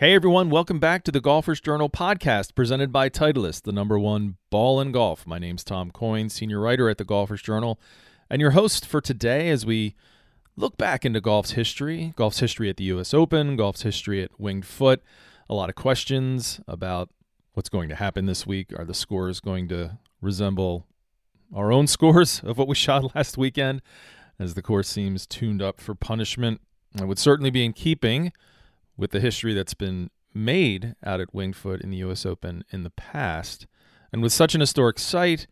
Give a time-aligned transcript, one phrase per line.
[0.00, 4.36] Hey everyone, welcome back to the Golfers Journal podcast presented by Titleist, the number one
[4.48, 5.26] ball in golf.
[5.26, 7.78] My name's Tom Coyne, senior writer at the Golfers Journal,
[8.30, 9.94] and your host for today as we
[10.56, 14.64] look back into golf's history, golf's history at the US Open, golf's history at Winged
[14.64, 15.02] Foot.
[15.50, 17.10] A lot of questions about
[17.52, 18.72] what's going to happen this week.
[18.78, 20.86] Are the scores going to resemble
[21.54, 23.82] our own scores of what we shot last weekend
[24.38, 26.62] as the course seems tuned up for punishment?
[26.98, 28.32] It would certainly be in keeping
[28.96, 32.82] with the history that's been made out at Winged Foot in the US Open in
[32.82, 33.66] the past.
[34.12, 35.46] And with such an historic site,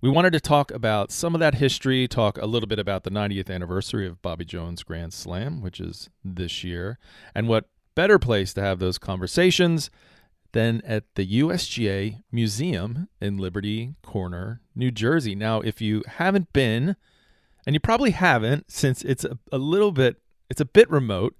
[0.00, 3.10] we wanted to talk about some of that history, talk a little bit about the
[3.10, 6.98] 90th anniversary of Bobby Jones Grand Slam, which is this year,
[7.34, 9.90] and what better place to have those conversations
[10.52, 15.34] than at the USGA Museum in Liberty Corner, New Jersey.
[15.34, 16.96] Now, if you haven't been,
[17.66, 20.18] and you probably haven't since it's a, a little bit
[20.50, 21.34] it's a bit remote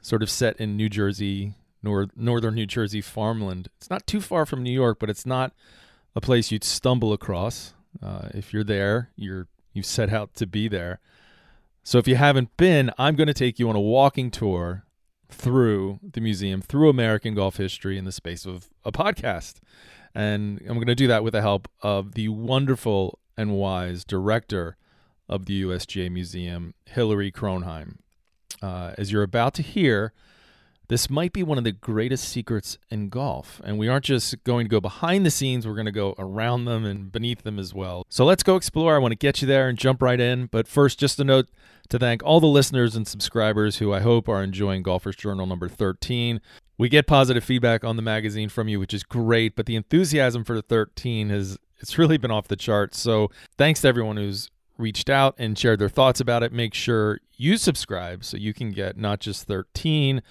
[0.00, 3.68] sort of set in New Jersey, nor- northern New Jersey farmland.
[3.76, 5.52] It's not too far from New York, but it's not
[6.14, 7.74] a place you'd stumble across.
[8.02, 10.98] Uh, if you're there, you're you set out to be there.
[11.84, 14.84] So if you haven't been, I'm going to take you on a walking tour
[15.30, 19.60] through the museum, through American golf history in the space of a podcast.
[20.14, 24.76] And I'm going to do that with the help of the wonderful and wise director
[25.28, 27.98] of the USGA Museum, Hilary Cronheim
[28.62, 30.12] uh, as you're about to hear,
[30.88, 33.60] this might be one of the greatest secrets in golf.
[33.62, 36.64] And we aren't just going to go behind the scenes, we're going to go around
[36.64, 38.04] them and beneath them as well.
[38.08, 38.96] So let's go explore.
[38.96, 40.46] I want to get you there and jump right in.
[40.46, 41.48] But first, just a note
[41.90, 45.68] to thank all the listeners and subscribers who I hope are enjoying Golfers Journal number
[45.68, 46.40] 13.
[46.78, 50.44] We get positive feedback on the magazine from you, which is great, but the enthusiasm
[50.44, 52.98] for the 13 has it's really been off the charts.
[52.98, 56.52] So thanks to everyone who's reached out and shared their thoughts about it.
[56.52, 60.22] Make sure you subscribe so you can get not just 13,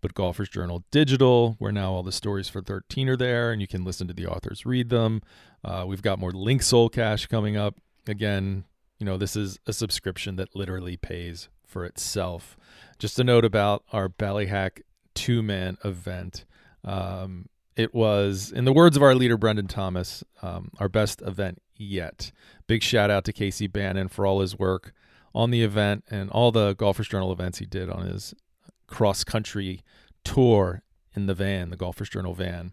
[0.00, 3.68] but Golfers Journal Digital, where now all the stories for 13 are there and you
[3.68, 5.22] can listen to the authors read them.
[5.64, 7.76] Uh, we've got more Linksoul Cash coming up.
[8.06, 8.64] Again,
[8.98, 12.56] you know, this is a subscription that literally pays for itself.
[12.98, 14.82] Just a note about our Ballyhack
[15.14, 16.44] two man event.
[16.84, 21.62] Um, it was, in the words of our leader, Brendan Thomas, um, our best event
[21.82, 22.32] yet.
[22.66, 24.92] Big shout out to Casey Bannon for all his work
[25.34, 28.34] on the event and all the Golfers Journal events he did on his
[28.86, 29.82] cross country
[30.24, 30.82] tour
[31.14, 32.72] in the van, the Golfers Journal van.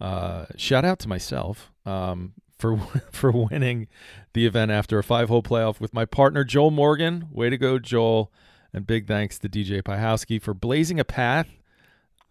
[0.00, 2.76] Uh, shout out to myself um, for
[3.10, 3.88] for winning
[4.32, 7.28] the event after a five hole playoff with my partner Joel Morgan.
[7.30, 8.32] Way to go, Joel!
[8.72, 11.48] And big thanks to DJ Piehowski for blazing a path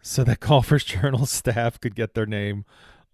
[0.01, 2.65] so that Golfers Journal staff could get their name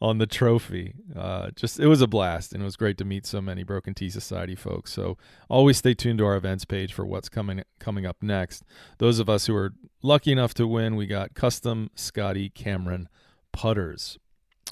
[0.01, 0.95] on the trophy.
[1.16, 3.94] Uh, just it was a blast, and it was great to meet so many Broken
[3.94, 4.91] Tee Society folks.
[4.91, 5.17] So
[5.47, 8.63] always stay tuned to our events page for what's coming coming up next.
[8.97, 13.07] Those of us who are lucky enough to win, we got custom Scotty Cameron
[13.51, 14.17] putters.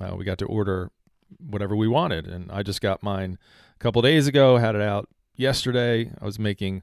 [0.02, 0.92] Uh, we got to order
[1.38, 3.38] whatever we wanted, and I just got mine
[3.76, 4.58] a couple days ago.
[4.58, 6.12] Had it out yesterday.
[6.20, 6.82] I was making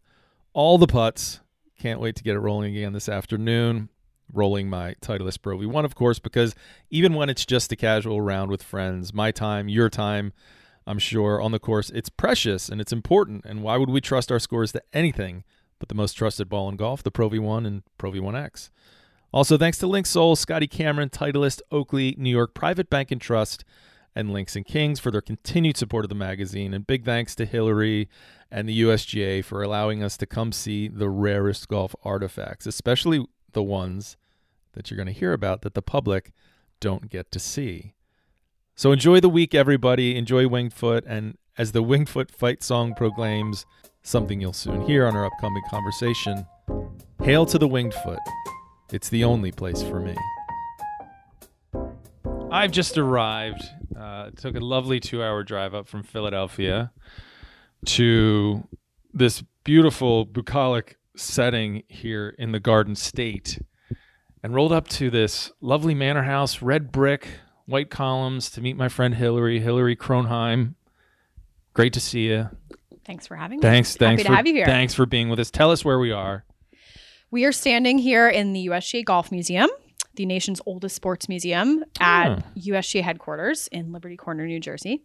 [0.52, 1.40] all the putts.
[1.78, 3.90] Can't wait to get it rolling again this afternoon
[4.32, 6.54] rolling my Titleist Pro V1, of course, because
[6.90, 10.32] even when it's just a casual round with friends, my time, your time,
[10.86, 13.44] I'm sure on the course, it's precious and it's important.
[13.44, 15.44] And why would we trust our scores to anything
[15.78, 18.70] but the most trusted ball in golf, the Pro V1 and Pro V1X?
[19.32, 23.64] Also, thanks to Linksoul, Scotty Cameron, Titleist, Oakley, New York Private Bank and Trust,
[24.14, 26.72] and Links and Kings for their continued support of the magazine.
[26.72, 28.08] And big thanks to Hilary
[28.50, 33.62] and the USGA for allowing us to come see the rarest golf artifacts, especially the
[33.62, 34.16] ones
[34.72, 36.32] that you're going to hear about that the public
[36.80, 37.94] don't get to see.
[38.74, 40.16] So enjoy the week, everybody.
[40.16, 41.04] Enjoy Winged Foot.
[41.06, 43.64] And as the Winged Foot fight song proclaims,
[44.02, 46.46] something you'll soon hear on our upcoming conversation
[47.22, 48.20] Hail to the Winged Foot.
[48.92, 50.14] It's the only place for me.
[52.52, 53.62] I've just arrived.
[53.98, 56.92] Uh, took a lovely two hour drive up from Philadelphia
[57.86, 58.68] to
[59.12, 63.60] this beautiful bucolic setting here in the Garden State
[64.42, 67.28] and rolled up to this lovely manor house, red brick,
[67.66, 70.74] white columns to meet my friend Hilary, Hilary Cronheim.
[71.74, 72.48] Great to see you.
[73.04, 73.62] Thanks for having me.
[73.62, 74.66] Thanks, thanks Happy for to have you here.
[74.66, 75.50] thanks for being with us.
[75.50, 76.44] Tell us where we are.
[77.30, 79.68] We are standing here in the USGA Golf Museum,
[80.14, 82.42] the nation's oldest sports museum at Oh.
[82.56, 85.02] USGA headquarters in Liberty Corner, New Jersey.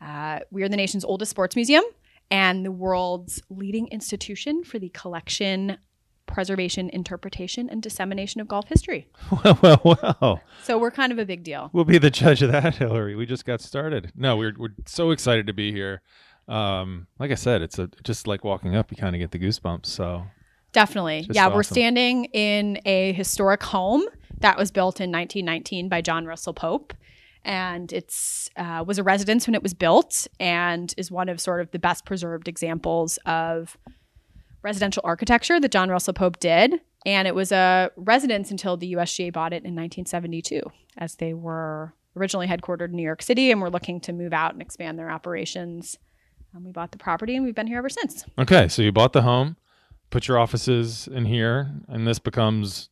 [0.00, 1.82] Uh, we are the nation's oldest sports museum
[2.30, 5.78] and the world's leading institution for the collection,
[6.26, 9.08] preservation, interpretation, and dissemination of golf history.
[9.44, 10.40] Well, well, well.
[10.62, 11.70] So we're kind of a big deal.
[11.72, 13.16] We'll be the judge of that, Hilary.
[13.16, 14.12] We just got started.
[14.14, 16.02] No, we're we're so excited to be here.
[16.48, 19.38] Um, like I said, it's a just like walking up, you kind of get the
[19.38, 19.86] goosebumps.
[19.86, 20.24] So
[20.72, 21.22] Definitely.
[21.22, 24.04] Just yeah, we're standing in a historic home
[24.40, 26.94] that was built in 1919 by John Russell Pope.
[27.44, 31.60] And it's uh, was a residence when it was built, and is one of sort
[31.60, 33.78] of the best preserved examples of
[34.62, 36.80] residential architecture that John Russell Pope did.
[37.06, 40.60] And it was a residence until the USGA bought it in 1972,
[40.98, 44.52] as they were originally headquartered in New York City and were looking to move out
[44.52, 45.96] and expand their operations.
[46.52, 48.24] And we bought the property, and we've been here ever since.
[48.38, 49.56] Okay, so you bought the home,
[50.10, 52.90] put your offices in here, and this becomes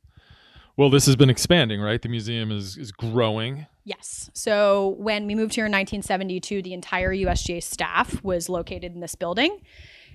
[0.79, 2.01] well, this has been expanding, right?
[2.01, 3.67] The museum is is growing.
[3.85, 4.31] Yes.
[4.33, 9.17] So when we moved here in 1972, the entire USGA staff was located in this
[9.17, 9.59] building.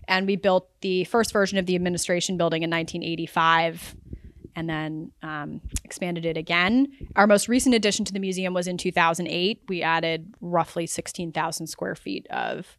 [0.07, 3.95] And we built the first version of the administration building in 1985
[4.55, 6.91] and then um, expanded it again.
[7.15, 9.63] Our most recent addition to the museum was in 2008.
[9.67, 12.77] We added roughly 16,000 square feet of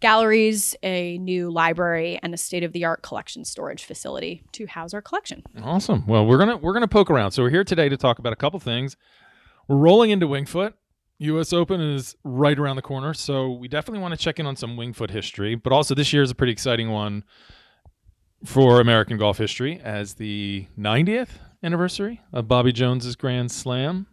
[0.00, 5.42] galleries, a new library, and a state-of-the-art collection storage facility to house our collection.
[5.62, 6.06] Awesome.
[6.06, 7.32] Well, we're gonna we're gonna poke around.
[7.32, 8.96] So we're here today to talk about a couple things.
[9.68, 10.74] We're rolling into Winged Foot.
[11.18, 11.52] U.S.
[11.52, 14.76] Open is right around the corner, so we definitely want to check in on some
[14.76, 15.54] Winged Foot history.
[15.54, 17.24] But also, this year is a pretty exciting one
[18.44, 21.30] for American golf history as the 90th
[21.62, 24.06] anniversary of Bobby Jones's Grand Slam.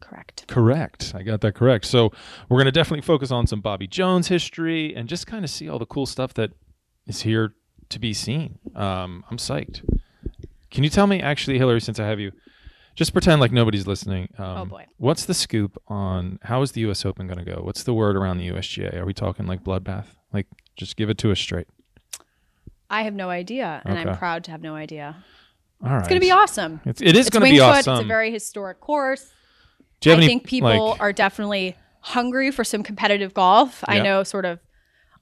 [0.00, 0.44] Correct.
[0.48, 1.12] Correct.
[1.14, 1.84] I got that correct.
[1.84, 2.10] So
[2.48, 5.68] we're going to definitely focus on some Bobby Jones history and just kind of see
[5.68, 6.52] all the cool stuff that
[7.06, 7.54] is here
[7.90, 8.58] to be seen.
[8.74, 9.82] Um, I'm psyched.
[10.70, 12.32] Can you tell me, actually, Hilary, since I have you,
[12.94, 14.28] just pretend like nobody's listening.
[14.38, 14.86] Um, Oh, boy.
[14.98, 17.04] What's the scoop on how is the U.S.
[17.06, 17.60] Open going to go?
[17.62, 18.96] What's the word around the USGA?
[18.96, 20.06] Are we talking like bloodbath?
[20.32, 20.46] Like,
[20.76, 21.68] just give it to us straight.
[22.90, 25.16] I have no idea, and I'm proud to have no idea.
[25.84, 25.98] All right.
[26.00, 26.80] It's going to be awesome.
[26.84, 27.94] It's, it is going to be awesome.
[27.96, 29.30] It's a very historic course.
[30.00, 33.82] Do you have I any, think people like- are definitely hungry for some competitive golf.
[33.88, 34.60] I know sort of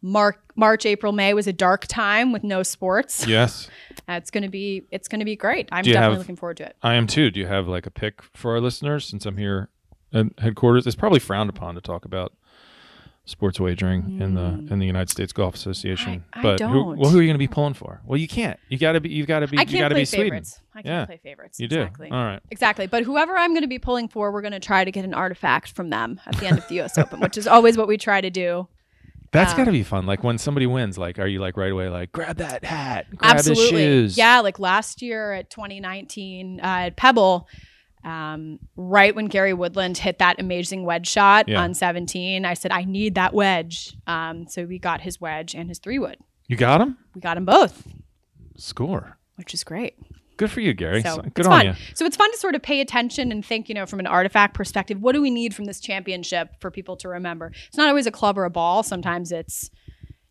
[0.02, 3.26] March, March, April, May was a dark time with no sports.
[3.26, 3.68] Yes,
[4.08, 5.68] Uh, it's going to be it's going to be great.
[5.72, 6.76] I'm definitely have- looking forward to it.
[6.82, 7.30] I am too.
[7.30, 9.68] Do you have like a pick for our listeners since I'm here
[10.12, 10.86] at headquarters?
[10.86, 12.32] It's probably frowned upon to talk about
[13.28, 16.24] sports wagering in the in the United States Golf Association.
[16.32, 16.98] I- I but Who, don't.
[16.98, 18.00] well, who are you going to be pulling for?
[18.06, 18.58] Well, you can't.
[18.68, 19.08] You got to be.
[19.10, 19.58] You've got to be.
[19.58, 20.24] I you got can't to play be Sweden.
[20.26, 20.60] favorites.
[20.74, 21.04] I can't Yeah.
[21.06, 21.60] play favorites.
[21.60, 21.80] You do.
[21.82, 22.10] exactly.
[22.10, 22.40] All right.
[22.50, 22.86] Exactly.
[22.86, 25.12] But whoever I'm going to be pulling for, we're going to try to get an
[25.14, 27.96] artifact from them at the end of the US Open, which is always what we
[27.98, 28.68] try to do.
[29.32, 30.06] That's Um, got to be fun.
[30.06, 33.36] Like when somebody wins, like are you like right away like grab that hat, grab
[33.38, 33.80] his Absolutely.
[33.82, 34.16] shoes?
[34.16, 37.48] Yeah, like last year at 2019 uh, at Pebble,
[38.06, 41.60] um, right when Gary Woodland hit that amazing wedge shot Yeah.
[41.60, 43.96] on 17, I said, I need that wedge.
[44.06, 46.16] Um, so we got his wedge and his three wood.
[46.48, 46.96] You got him.
[47.14, 47.86] We got him both,
[48.56, 49.18] Score.
[49.36, 49.94] which is great.
[50.36, 51.02] Good for you, Gary.
[51.02, 51.66] So good on fun.
[51.66, 51.72] you.
[51.94, 54.54] So it's fun to sort of pay attention and think, you know, from an artifact
[54.54, 57.52] perspective, what do we need from this championship for people to remember?
[57.68, 58.82] It's not always a club or a ball.
[58.82, 59.70] Sometimes it's,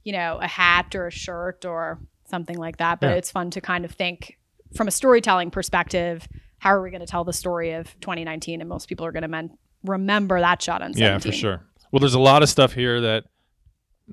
[0.03, 1.99] you know, a hat or a shirt or
[2.29, 2.99] something like that.
[2.99, 3.15] But Yeah.
[3.15, 4.37] it's fun to kind of think
[4.75, 6.27] from a storytelling perspective,
[6.65, 8.59] how are we going to tell the story of 2019?
[8.59, 11.03] And most people are going to men- remember that shot on 17.
[11.03, 11.61] Yeah, for sure.
[11.91, 13.25] Well, there's a lot of stuff here that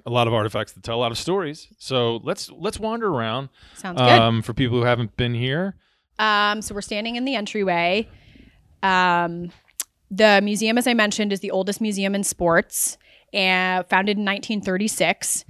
[0.05, 1.69] a lot of artifacts that tell a lot of stories.
[1.79, 4.07] So let's let's wander around Sounds good.
[4.07, 5.77] um, for people who haven't been here.
[6.19, 8.07] Um, so we're standing in the entryway.
[8.83, 9.51] Um,
[10.11, 12.99] the museum, as I mentioned, is the oldest museum in sports,
[13.33, 15.47] and founded in 1936.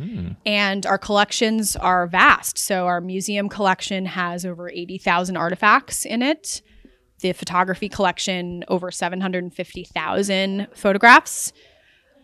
[0.46, 2.58] And our collections are vast.
[2.58, 6.62] So our museum collection has over 80,000 artifacts in it.
[7.22, 11.52] The photography collection over 750,000 photographs.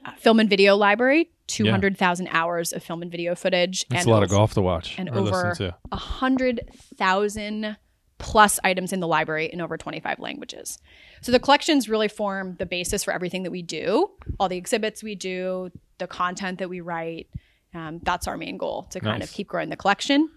[0.05, 3.83] Uh, film and video library, 200,000 hours of film and video footage.
[3.91, 5.77] It's and a lot of golf to watch and over listen to.
[5.91, 7.77] a hundred thousand
[8.19, 10.79] plus items in the library in over 25 languages.
[11.21, 14.09] So the collections really form the basis for everything that we do,
[14.39, 17.29] all the exhibits we do, the content that we write.
[17.75, 19.29] Um, that's our main goal to kind Nice.
[19.29, 20.31] of keep growing the collection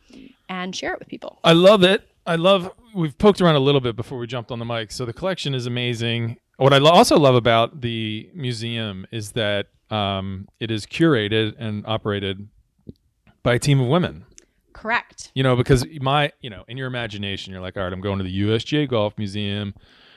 [0.49, 1.39] and share it with people.
[1.43, 2.07] I love it.
[2.31, 2.71] I love.
[2.95, 4.93] We've poked around a little bit before we jumped on the mic.
[4.93, 6.37] So the collection is amazing.
[6.55, 11.83] What I lo- also love about the museum is that um, it is curated and
[11.85, 12.47] operated
[13.43, 14.25] by a team of women.
[14.71, 15.31] Correct.
[15.35, 18.17] You know, because my, you know, in your imagination, you're like, all right, I'm going
[18.19, 19.73] to the USGA Golf Museum.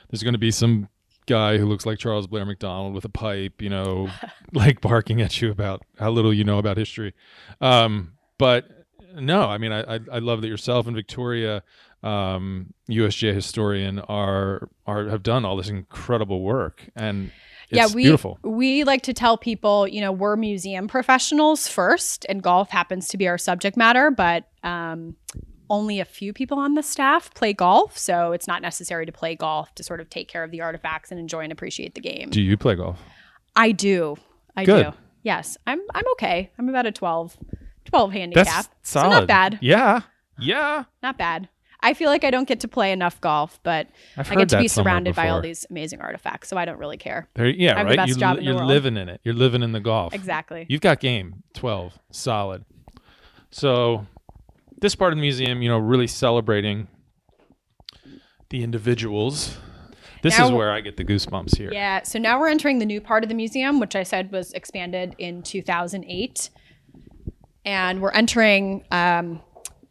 [0.09, 0.87] There's going to be some
[1.25, 4.09] guy who looks like Charles Blair Macdonald with a pipe, you know,
[4.53, 7.13] like barking at you about how little you know about history.
[7.59, 8.69] Um, but
[9.15, 11.63] no, I mean, I, I, I love that yourself and Victoria,
[12.05, 17.31] um, USGA historian, are are have done all this incredible work, and
[17.69, 18.37] it's yeah, we beautiful.
[18.43, 23.17] we like to tell people, you know, we're museum professionals first, and golf happens to
[23.17, 25.15] be our subject matter, but um,
[25.69, 29.35] only a few people on the staff play golf, so it's not necessary to play
[29.35, 32.29] golf to sort of take care of the artifacts and enjoy and appreciate the game.
[32.29, 32.99] Do you play golf?
[33.55, 34.15] I do,
[34.55, 34.85] I Good.
[34.85, 34.93] do.
[35.23, 36.51] Yes, I'm I'm okay.
[36.59, 37.35] I'm about a 12,
[37.85, 38.45] 12 handicap.
[38.45, 39.09] That's So solid.
[39.11, 39.57] not bad.
[39.59, 40.01] Yeah,
[40.37, 40.83] yeah.
[41.01, 41.49] Not bad.
[41.85, 43.87] I feel like I don't get to play enough golf, but
[44.17, 46.97] I've I get to be surrounded by all these amazing artifacts, so I don't really
[46.97, 47.27] care.
[47.35, 47.97] There, yeah, I have the right.
[47.97, 48.67] best you, job in the you're world.
[48.67, 49.21] living in it.
[49.23, 50.11] You're living in the golf.
[50.11, 50.65] Exactly.
[50.67, 52.65] You've got game 12, solid.
[53.51, 54.07] So,
[54.81, 56.87] this part of the museum, you know, really celebrating
[58.49, 59.55] the individuals.
[60.23, 61.69] This Now- is where I get the goosebumps here.
[61.71, 64.53] Yeah, so now we're entering the new part of the museum, which I said was
[64.53, 66.49] expanded in 2008.
[67.63, 69.41] And we're entering um,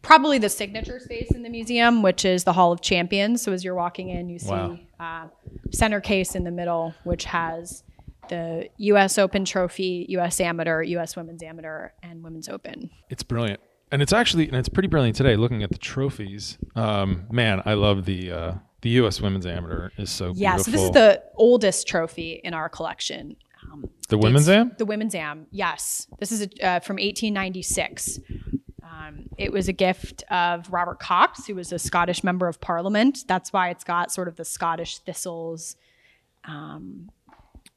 [0.05, 3.43] probably the signature space in the museum, which is the Hall of Champions.
[3.43, 4.79] So as you're walking in, you see Wow.
[5.01, 5.27] uh,
[5.73, 7.83] center case in the middle, which has
[8.29, 9.19] the U.S.
[9.19, 10.41] Open trophy, U.S.
[10.41, 11.17] Amateur, U.S.
[11.17, 12.91] Women's Amateur, and Women's Open.
[13.11, 13.61] It's brilliant.
[13.93, 16.59] And it's actually, and it's pretty brilliant today looking at the trophies.
[16.75, 19.21] Um, man, I love the uh, the U.S.
[19.21, 20.65] Women's Amateur is so Yeah, beautiful.
[20.65, 23.37] so this is the oldest trophy in our collection.
[23.73, 24.73] Um, the women's am?
[24.79, 26.07] The women's am, yes.
[26.19, 28.19] This is uh, from 1896.
[29.07, 33.25] Um, it was a gift of Robert Cox, who was a Scottish member of Parliament.
[33.27, 35.77] That's why it's got sort of the Scottish thistles.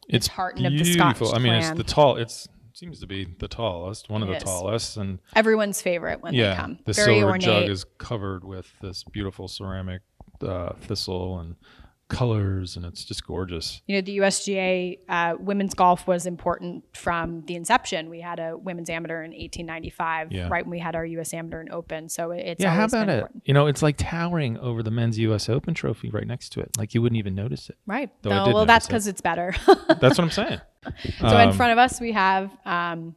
[0.10, 1.36] It's Tartan of the beautiful.
[1.36, 2.17] I mean, it's the tall.
[2.17, 4.43] It's seems to be the tallest, one of It the is.
[4.43, 6.77] tallest, and Everyone's favorite when they yeah, come.
[6.86, 7.41] the Very silver ornate.
[7.41, 10.03] jug is covered with this beautiful ceramic
[10.43, 11.55] uh, thistle and
[12.10, 13.82] colors, and it's just gorgeous.
[13.86, 18.10] you know, the USGA uh, women's golf was important from the inception.
[18.10, 20.48] We had a women's amateur in 1895, Yeah.
[20.48, 22.08] right when we had our US amateur and open.
[22.10, 23.14] So it's yeah, how about it?
[23.14, 23.44] important.
[23.46, 25.50] You know, it's like towering over the men's U.S.
[25.50, 26.70] Open trophy right next to it.
[26.78, 27.78] Like you wouldn't even notice it.
[27.86, 28.10] Right.
[28.22, 29.54] Though No, well, that's because it's better.
[29.88, 30.62] That's what I'm saying.
[31.20, 33.14] So in Um, front of us, we have um,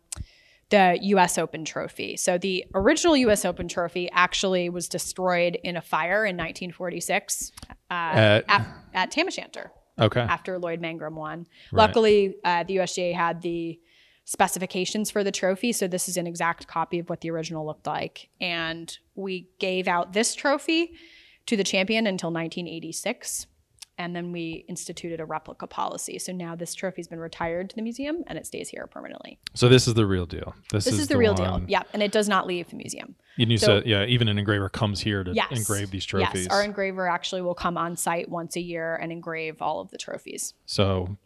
[0.70, 1.36] the U.S.
[1.38, 2.16] Open trophy.
[2.16, 3.44] So the original U.S.
[3.44, 9.26] Open trophy actually was destroyed in a fire in 1946 uh, At- at, at Tam
[9.26, 10.20] O'Shanter Okay.
[10.20, 11.40] after Lloyd Mangrum won.
[11.72, 11.78] Right.
[11.86, 13.78] Luckily, uh, the USGA had the
[14.24, 17.86] specifications for the trophy, so this is an exact copy of what the original looked
[17.86, 18.28] like.
[18.40, 20.92] And we gave out this trophy
[21.46, 23.46] to the champion until 1986.
[24.00, 26.18] And then we instituted a replica policy.
[26.18, 29.38] So now this trophy's been retired to the museum and it stays here permanently.
[29.52, 30.54] So this is the real deal.
[30.72, 31.50] This, This is, the, real deal.
[31.50, 31.82] one- Yeah.
[31.92, 33.14] And it does not leave the museum.
[33.38, 35.48] And you So- said, yeah, even an engraver comes here to Yes.
[35.52, 36.44] engrave these trophies.
[36.44, 36.50] Yes.
[36.50, 39.98] Our engraver actually will come on site once a year and engrave all of the
[39.98, 40.54] trophies.
[40.64, 41.18] So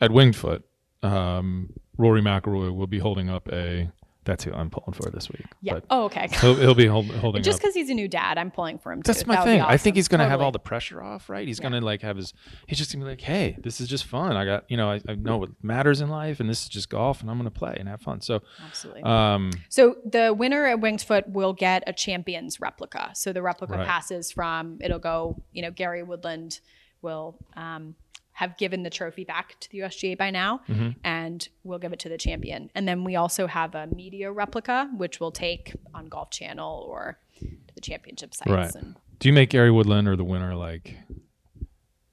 [0.00, 0.64] at Winged Foot,
[1.02, 3.90] um, Rory McIlroy will be holding up a.
[4.30, 5.44] That's who I'm pulling for this week.
[5.60, 5.74] Yeah.
[5.74, 6.28] But oh, okay.
[6.40, 9.02] he'll, he'll be hold, holding Just because he's a new dad, I'm pulling for him
[9.02, 9.08] too.
[9.12, 9.60] That's my That thing.
[9.60, 11.48] I think he's gonna have all the pressure off, right?
[11.48, 12.32] He's gonna like have his.
[12.68, 14.36] He's just gonna be like, hey, this is just fun.
[14.36, 16.90] I got, you know, I, I know what matters in life, and this is just
[16.90, 18.20] golf, and I'm gonna play and have fun.
[18.20, 19.02] So, Absolutely.
[19.02, 23.10] um, So the winner at Winged Foot will get a champions replica.
[23.14, 23.86] So the replica Right.
[23.86, 25.42] passes from it'll go.
[25.50, 26.60] You know, Gary Woodland
[27.02, 27.96] will um,
[28.32, 30.90] have given the trophy back to the USGA by now, Mm-hmm.
[31.04, 32.70] and we'll give it to the champion.
[32.74, 37.18] And then we also have a media replica, which we'll take on Golf Channel or
[37.40, 38.50] to the championship sites.
[38.50, 38.74] Right.
[38.74, 40.96] And do you make Gary Woodland or the winner like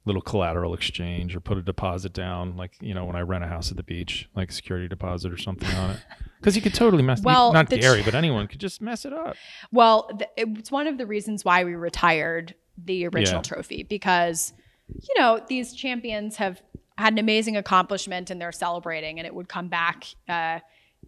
[0.06, 3.48] little collateral exchange or put a deposit down, like you know when I rent a
[3.48, 6.00] house at the beach, like security deposit or something on it?
[6.40, 7.20] Because you could totally mess.
[7.24, 9.36] Well, not Gary, ch- but anyone could just mess it up.
[9.72, 13.42] Well, th- it's one of the reasons why we retired the original Yeah.
[13.42, 14.54] trophy because,
[14.89, 16.62] you know, these champions have
[16.98, 20.60] had an amazing accomplishment and they're celebrating, and it would come back uh,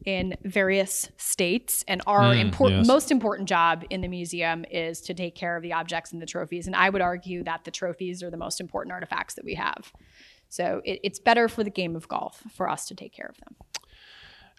[0.06, 1.84] in various states.
[1.88, 2.88] And our Mm, important, yes.
[2.88, 6.26] most important job in the museum is to take care of the objects and the
[6.26, 6.68] trophies.
[6.68, 9.92] And I would argue that the trophies are the most important artifacts that we have.
[10.48, 13.38] So it, it's better for the game of golf for us to take care of
[13.38, 13.56] them.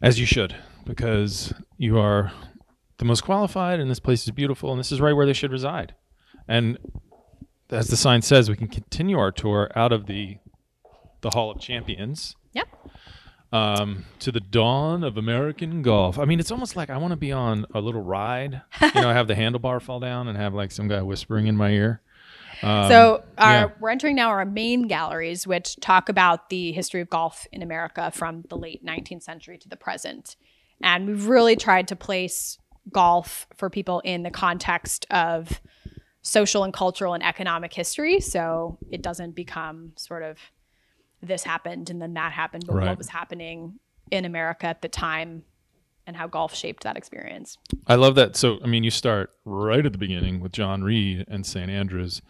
[0.03, 2.33] As you should, because you are
[2.99, 5.53] the most qualified, and this place is beautiful, and this is right where they should
[5.53, 5.95] reside.
[6.49, 6.79] And
[7.71, 10.39] as the sign says, we can continue our tour out of the
[11.23, 12.69] the Hall of Champions Yep.
[13.53, 16.19] um, to the dawn of American golf.
[16.19, 18.63] I mean, it's almost like I want to be on a little ride.
[18.81, 21.71] You know, have the handlebar fall down and have like some guy whispering in my
[21.71, 22.01] ear.
[22.63, 23.69] Um, So our, yeah.
[23.81, 28.11] we're entering now our main galleries, which talk about the history of golf in America
[28.15, 30.37] from the late 19th century to the present.
[30.83, 32.59] And we've really tried to place
[32.91, 35.61] golf for people in the context of
[36.23, 38.21] social and cultural and economic history.
[38.21, 40.39] So it doesn't become sort of
[41.23, 42.89] this happened and then that happened, but Right.
[42.89, 43.79] what was happening
[44.11, 45.45] in America at the time
[46.07, 47.57] and how golf shaped that experience.
[47.87, 48.35] I love that.
[48.37, 51.71] So, I mean, you start right at the beginning with John Reid and St.
[51.71, 52.21] Andrews,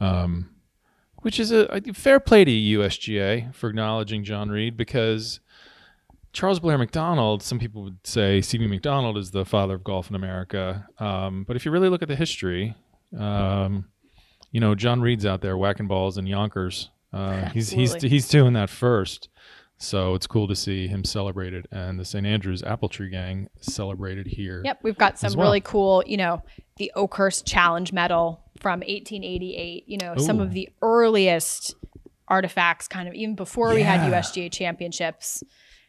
[0.00, 0.50] um,
[1.22, 5.40] which is a, a fair play to USGA for acknowledging John Reid because
[6.32, 8.66] Charles Blair Macdonald, some people would say C.B.
[8.66, 10.86] Macdonald is the father of golf in America.
[10.98, 12.74] Um, but if you really look at the history,
[13.18, 13.86] um,
[14.50, 16.90] you know, John Reid's out there whacking balls in Yonkers.
[17.12, 19.28] Uh, he's he's he's doing that first.
[19.76, 22.24] So it's cool to see him celebrated, and the St.
[22.24, 24.62] Andrews Apple Tree Gang celebrated here.
[24.64, 25.48] Yep, we've got some well.
[25.48, 26.42] really cool, you know,
[26.76, 29.84] the Oakhurst Challenge Medal from 1888.
[29.88, 31.74] You know, some of the earliest
[32.28, 35.42] artifacts, kind of even before we had USGA championships.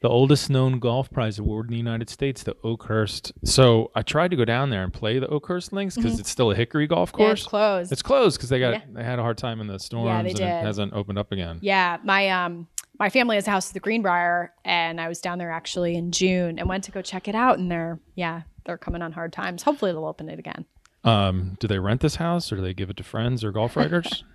[0.06, 3.32] The oldest known golf prize award in the United States, the Oakhurst.
[3.44, 6.52] So I tried to go down there and play the Oakhurst Links because it's still
[6.52, 7.22] a Hickory golf Mm-hmm.
[7.22, 7.40] Yeah, course.
[7.42, 7.92] it's closed.
[7.92, 8.82] It's closed because they got Yeah.
[8.94, 10.46] they had a hard time in the storms yeah, they and did.
[10.48, 11.58] it hasn't opened up again.
[11.64, 12.68] Yeah, my um
[13.00, 16.12] my family has a house at the Greenbrier, and I was down there actually in
[16.12, 17.58] June and went to go check it out.
[17.58, 19.64] And they're yeah, they're coming on hard times.
[19.64, 20.66] Hopefully, they'll open it again.
[21.04, 23.76] Um, do they rent this house or do they give it to friends or golf
[23.76, 24.24] writers?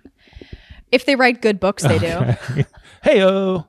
[0.91, 2.35] If they write good books, they do.
[3.03, 3.65] hey oh,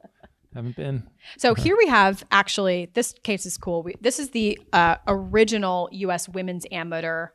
[0.53, 1.05] haven't been.
[1.39, 3.83] So here we have actually this case is cool.
[3.83, 6.29] We, this is the uh, original U.S.
[6.29, 7.29] Women's Amateur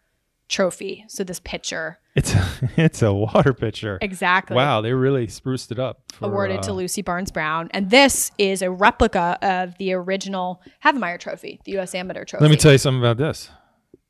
[0.49, 1.05] Trophy.
[1.07, 3.97] So this picture It's a, it's a water pitcher.
[4.01, 6.01] exactly Wow, they really spruced it up.
[6.13, 10.61] For, awarded to uh, Lucy Barnes Brown, and this is a replica of the original
[10.83, 11.93] Havemeyer Trophy, the U.S.
[11.93, 12.43] Amateur Trophy.
[12.43, 13.49] Let me tell you something about this.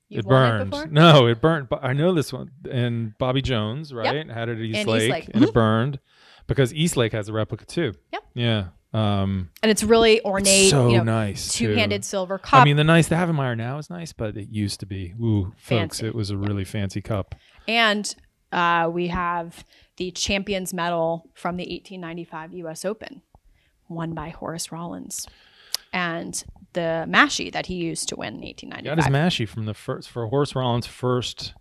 [0.10, 0.70] You've it burned.
[0.70, 0.88] before?
[0.88, 1.68] no, it burned.
[1.70, 2.52] But I know this one.
[2.70, 5.30] And Bobby Jones, right, had it at East In East Lake, Lake.
[5.34, 6.00] and it burned
[6.48, 7.94] because East Lake has a replica too.
[8.14, 8.24] Yep.
[8.34, 8.68] Yeah.
[8.94, 10.70] Um, and it's really ornate.
[10.70, 11.54] so you know, nice.
[11.54, 12.62] two-handed silver cup.
[12.62, 15.14] I mean, the nice the Havemeyer now is nice, but it used to be.
[15.22, 16.08] Ooh, folks, Fancy.
[16.08, 17.36] it was a really fancy cup.
[17.68, 18.16] And
[18.52, 19.66] uh, we have
[19.98, 22.86] the Champions Medal from the 1895 U.S.
[22.86, 23.22] Open,
[23.90, 25.28] won by Horace Rawlins,
[25.92, 30.10] and the Mashie that he used to win in Got his Mashie from the first
[30.10, 31.54] for Horace Rawlins' first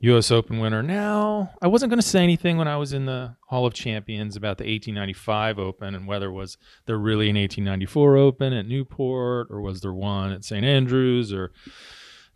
[0.00, 0.30] U.S.
[0.30, 0.82] Open winner.
[0.82, 4.36] Now, I wasn't going to say anything when I was in the Hall of Champions
[4.36, 9.60] about the 1895 Open and whether was there really an 1894 Open at Newport or
[9.60, 10.64] was there one at St.
[10.64, 11.52] Andrews or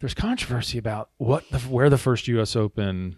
[0.00, 2.56] there's controversy about what the, where the first U.S.
[2.56, 3.16] Open.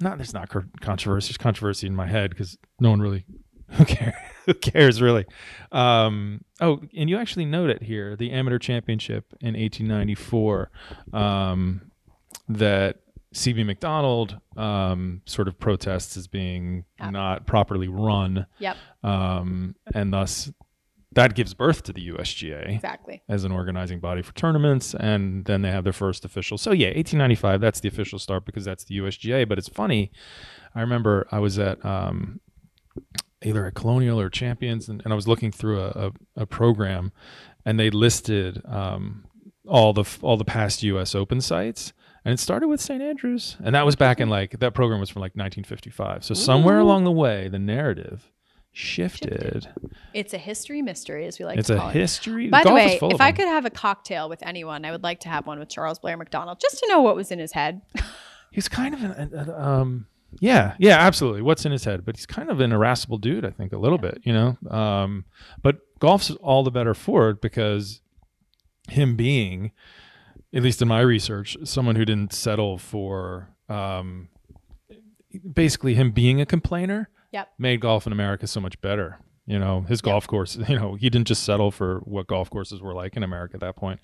[0.00, 0.48] Not there's not
[0.80, 1.28] controversy.
[1.28, 3.24] There's controversy in my head because no one really
[3.70, 4.14] who cares
[4.46, 5.24] who cares really.
[5.72, 10.70] Um, oh, and you actually note it here the amateur championship in 1894
[11.12, 11.90] um,
[12.48, 12.98] that
[13.36, 17.12] CB Macdonald um, sort of protests as being Yep.
[17.12, 20.50] not properly run, Yep, um, and thus
[21.12, 23.22] that gives birth to the USGA exactly.
[23.28, 26.58] as an organizing body for tournaments, and then they have their first official.
[26.58, 29.48] So yeah, 1895, that's the official start because that's the USGA.
[29.48, 30.10] But it's funny,
[30.74, 32.40] I remember I was at um,
[33.42, 37.12] either at Colonial or Champions, and, and I was looking through a, a, a program,
[37.64, 39.24] and they listed um,
[39.66, 41.14] all the all the past U.S.
[41.14, 41.92] Open sites.
[42.26, 43.00] And it started with St.
[43.00, 46.24] Andrews, and that was back in like that program was from like 1955.
[46.24, 48.32] So somewhere along the way, the narrative
[48.72, 49.68] shifted.
[50.12, 51.90] It's a history mystery, as we like It's to call it.
[51.90, 52.48] It's a history.
[52.48, 55.28] By the way, if I could have a cocktail with anyone, I would like to
[55.28, 57.82] have one with Charles Blair Macdonald, just to know what was in his head.
[58.50, 60.06] He's kind of an, an- an, um,
[60.40, 61.42] yeah, yeah, absolutely.
[61.42, 62.04] What's in his head?
[62.04, 64.58] But he's kind of an irascible dude, I think, a little bit, you know.
[64.68, 65.26] Um,
[65.62, 68.00] but golf's all the better for it because
[68.88, 69.70] him being,
[70.56, 74.28] at least in my research, someone who didn't settle for, um,
[75.52, 77.48] basically him being a complainer, Yep.
[77.58, 79.18] made golf in America so much better.
[79.48, 82.80] You know, his golf course, you know, he didn't just settle for what golf courses
[82.80, 84.00] were like in America at that point.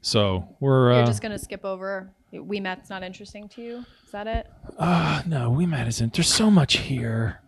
[0.00, 2.10] So we're, You're uh, just gonna skip over.
[2.32, 3.76] Ouimet's not interesting to you.
[4.04, 4.46] Is that it?
[4.78, 6.12] Uh, no, Ouimet isn't.
[6.14, 7.40] There's so much here.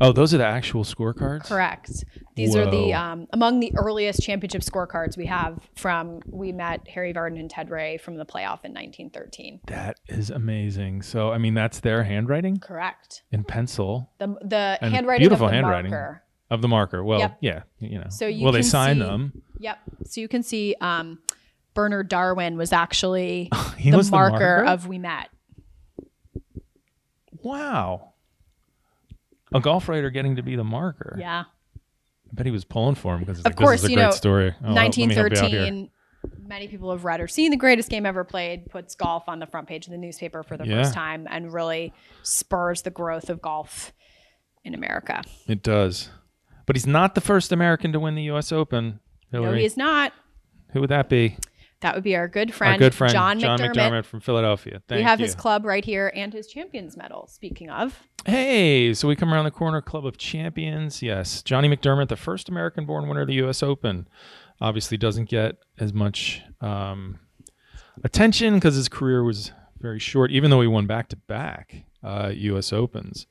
[0.00, 1.44] Oh, those are the actual scorecards?
[1.44, 1.90] Correct.
[2.34, 7.40] These are the um, among the earliest championship scorecards we have from Ouimet Harry Vardon
[7.40, 9.60] and Ted Ray from the playoff in 1913.
[9.68, 11.00] That is amazing.
[11.02, 13.22] So, I mean, that's their handwriting Correct.
[13.32, 15.90] in pencil The the And handwriting beautiful of the handwriting.
[15.90, 16.22] marker.
[16.50, 17.02] of the marker.
[17.02, 17.38] Well, Yep.
[17.40, 18.06] yeah, you know.
[18.10, 19.42] So you well, they sign see- them.
[19.60, 19.78] Yep.
[20.04, 21.20] So you can see um,
[21.72, 24.64] Bernard Darwin was actually He the, was the marker marker?
[24.66, 25.26] of Ouimet.
[27.42, 28.12] Wow.
[29.56, 31.16] A golf writer getting to be the marker.
[31.18, 31.44] Yeah.
[31.44, 33.96] I bet he was pulling for him because Of like, course, this is a you
[33.96, 34.54] great know, story.
[34.64, 35.22] Oh, let me help you out here.
[35.62, 35.90] 1913.
[36.48, 38.68] Many people have read or seen the greatest game ever played.
[38.70, 40.82] Puts golf on the front page of the newspaper for the Yeah.
[40.82, 41.92] first time, and really
[42.22, 43.92] spurs the growth of golf
[44.64, 45.22] in America.
[45.46, 46.10] It does.
[46.66, 48.50] But he's not the first American to win the U.S.
[48.50, 48.98] Open.
[49.32, 49.60] No, Hilary.
[49.60, 50.12] he is not.
[50.72, 51.36] Who would that be?
[51.86, 54.06] That would be our good friend, Our good friend John, McDermott.
[54.06, 54.82] from Philadelphia.
[54.88, 55.26] Thank we have you.
[55.26, 57.28] his club right here and his champions medal.
[57.28, 61.00] Speaking of, Hey, so we come around the corner, Club of Champions.
[61.00, 63.62] Yes, Johnny McDermott, the first American-born winner of the U.S.
[63.62, 64.08] Open,
[64.60, 67.20] obviously doesn't get as much um,
[68.02, 70.32] attention because his career was very short.
[70.32, 72.72] Even though he won back-to-back uh, U.S.
[72.72, 73.28] Opens,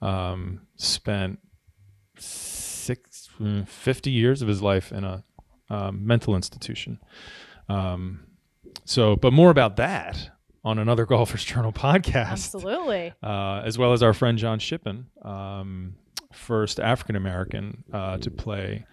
[0.00, 1.40] um, spent
[2.16, 5.24] six, mm, 50 years of his life in a
[5.68, 7.00] um, mental institution.
[7.68, 8.20] Um,
[8.84, 10.30] so, but more about that
[10.64, 13.12] on another Golfers Journal podcast absolutely.
[13.22, 15.06] uh, as well as our friend John Shippen.
[15.22, 15.94] Um,
[16.32, 18.84] first African American uh, to play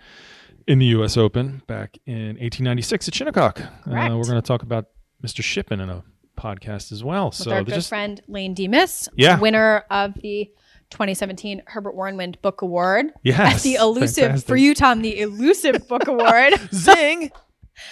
[0.68, 1.16] in the U.S.
[1.18, 3.60] Open back in 1896 at Shinnecock.
[3.62, 4.86] Uh, we're going to talk about
[5.24, 5.44] Mr.
[5.44, 6.04] Shippen in a
[6.38, 7.28] podcast as well.
[7.28, 9.40] With so our good just friend Lane Demas, Yeah.
[9.40, 10.50] winner of the
[10.92, 13.08] 2017 Herbert Warren Wind Book Award.
[13.24, 14.48] Yes, the elusive fantastic.
[14.48, 17.32] for you, Tom, the elusive book award, zing,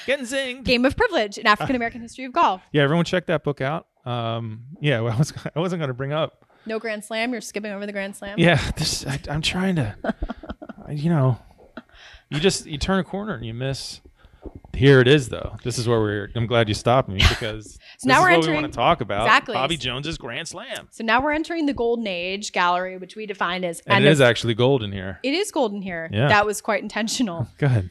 [0.06, 0.63] getting zinged.
[0.63, 2.62] Game of Privilege, an African American history of golf.
[2.72, 3.88] Yeah, everyone check that book out.
[4.06, 6.46] Um, yeah, well, I was I wasn't going to bring up.
[6.65, 7.32] No Grand Slam.
[7.32, 8.38] You're skipping over the Grand Slam.
[8.39, 9.96] Yeah, this I, I'm trying to,
[10.89, 11.38] you know,
[12.30, 14.02] you just you turn a corner and you miss.
[14.76, 15.56] Here it is, though.
[15.63, 16.30] This is where we're.
[16.36, 17.65] I'm glad you stopped me because
[17.96, 19.26] this now is we're what we entering- want to talk about.
[19.28, 19.54] Exactly.
[19.54, 23.63] Bobby Jones's Grand Slam, So now we're entering the Golden Age gallery, which we define
[23.63, 25.19] as and end it of- is actually gold in here.
[25.24, 26.10] it is golden here.
[26.12, 26.28] Yeah.
[26.28, 27.48] That was quite intentional.
[27.60, 27.89] Go ahead.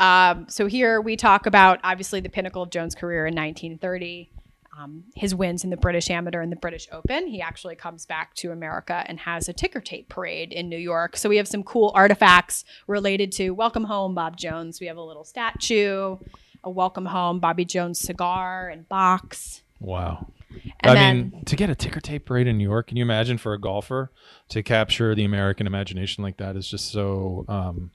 [0.00, 4.30] Um, so here we talk about obviously the pinnacle of Jones' career in 1930,
[4.78, 7.26] um, his wins in the British Amateur and the British Open.
[7.26, 11.16] He actually comes back to America and has a ticker tape parade in New York.
[11.16, 14.80] So we have some cool artifacts related to Welcome Home, Bob Jones.
[14.80, 16.16] We have a little statue,
[16.62, 19.62] a Welcome Home Bobby Jones cigar and box.
[19.80, 20.32] Wow.
[20.80, 23.02] And I then mean, to get a ticker tape parade in New York, can you
[23.02, 24.12] imagine for a golfer
[24.50, 27.44] to capture the American imagination like that is just so.
[27.48, 27.90] Um,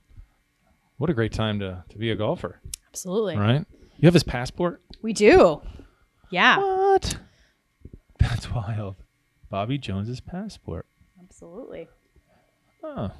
[0.98, 3.64] what a great time to to be a golfer, absolutely right?
[3.98, 4.82] You have his passport.
[5.02, 5.60] we do.
[6.30, 7.16] Yeah, What?
[8.18, 8.96] That's wild.
[9.50, 10.86] Bobby Jones's passport.
[11.22, 11.88] absolutely.
[12.82, 13.10] Oh,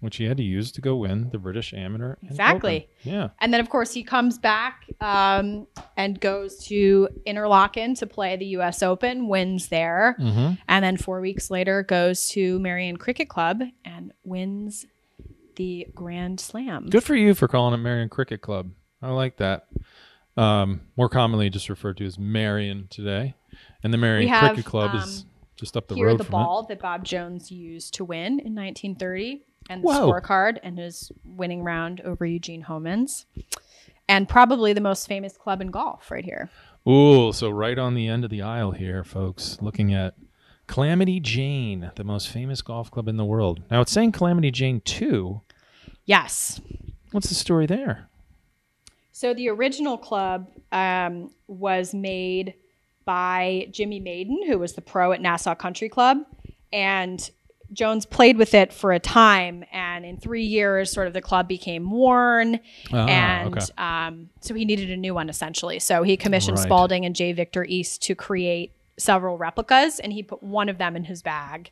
[0.00, 2.14] which he had to use to go win the British Amateur.
[2.22, 2.88] Exactly.
[3.02, 3.12] Open.
[3.12, 3.28] Yeah.
[3.40, 5.66] And then, of course, he comes back um,
[5.96, 8.82] and goes to Interlachen to play the U.S.
[8.82, 10.54] Open, wins there, Mm-hmm.
[10.68, 14.86] and then four weeks later goes to Merion Cricket Club and wins
[15.60, 16.88] the Grand Slam.
[16.88, 18.70] Good for you for calling it Merion Cricket Club.
[19.02, 19.66] I like that.
[20.34, 23.34] Um, more commonly just referred to as Merion today,
[23.82, 25.98] and the Merion have, Cricket Club is um, just up the road.
[25.98, 30.10] Here, road the ball that Bob Jones used to win in 1930, and the Whoa.
[30.10, 33.26] scorecard and his winning round over Eugene Homans,
[34.08, 36.48] and probably the most famous club in golf right here.
[36.88, 40.14] Ooh, so right on the end of the aisle here, folks, looking at
[40.70, 43.60] Calamity Jane, the most famous golf club in the world.
[43.70, 45.42] Now it's saying Calamity Jane two.
[46.10, 46.60] Yes,
[47.12, 48.08] What's the story there?
[49.12, 52.54] So the original club um, was made
[53.04, 56.18] by Jimmy Maiden, who was the pro at Nassau Country Club,
[56.72, 57.30] and
[57.72, 59.64] Jones played with it for a time.
[59.72, 62.60] And in three years, sort of the club became worn,
[62.92, 63.66] Ah, and okay.
[63.78, 65.78] um, so he needed a new one essentially.
[65.78, 66.64] So he commissioned Right.
[66.64, 67.32] Spalding and J.
[67.32, 71.70] Victor East to create several replicas, and he put one of them in his bag.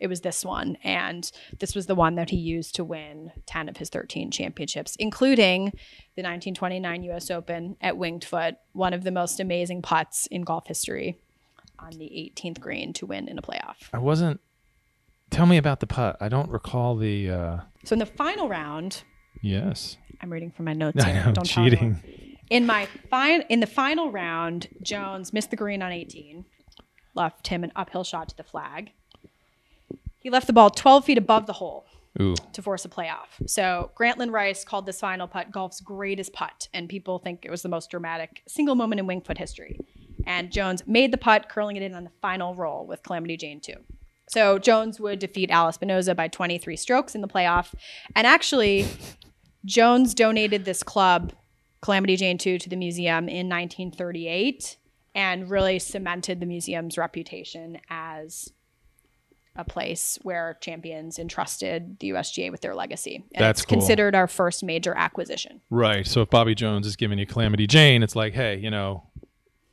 [0.00, 3.68] It was this one, and this was the one that he used to win 10
[3.68, 5.66] of his 13 championships, including
[6.14, 10.66] the 1929 US Open at Winged Foot, one of the most amazing putts in golf
[10.68, 11.18] history
[11.80, 13.76] on the 18th green to win in a playoff.
[13.92, 14.40] I wasn't.
[15.30, 16.16] Tell me about the putt.
[16.20, 17.30] I don't recall the.
[17.30, 19.02] Uh, So in the final round,
[19.42, 19.96] yes.
[20.20, 21.24] I'm reading from my notes I here.
[21.26, 22.00] know, Don't cheating.
[22.50, 26.44] In my fine in the final round, Jones missed the green on 18,
[27.14, 28.92] left him an uphill shot to the flag.
[30.20, 31.86] He left the ball 12 feet above the hole
[32.20, 32.34] Ooh.
[32.52, 33.28] to force a playoff.
[33.46, 37.62] So Grantland Rice called this final putt golf's greatest putt, and people think it was
[37.62, 39.78] the most dramatic single moment in Winged Foot history.
[40.26, 43.60] And Jones made the putt, curling it in on the final roll with Calamity Jane
[43.60, 43.72] 2.
[44.28, 47.74] So Jones would defeat Al Espinosa by 23 strokes in the playoff.
[48.14, 48.86] And actually,
[49.64, 51.32] Jones donated this club,
[51.80, 54.76] Calamity Jane 2, to the museum in 1938
[55.14, 58.52] and really cemented the museum's reputation as
[59.58, 63.24] a place where champions entrusted the USGA with their legacy.
[63.34, 63.78] And That's it's cool.
[63.78, 65.60] considered our first major acquisition.
[65.68, 66.06] Right.
[66.06, 69.02] So if Bobby Jones is giving you Calamity Jane, it's like, hey, you know,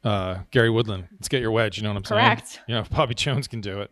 [0.03, 1.77] uh, Gary Woodland, let's get your wedge.
[1.77, 2.47] You know what I'm Correct.
[2.47, 2.63] saying?
[2.67, 3.91] You know, if Bobby Jones can do it.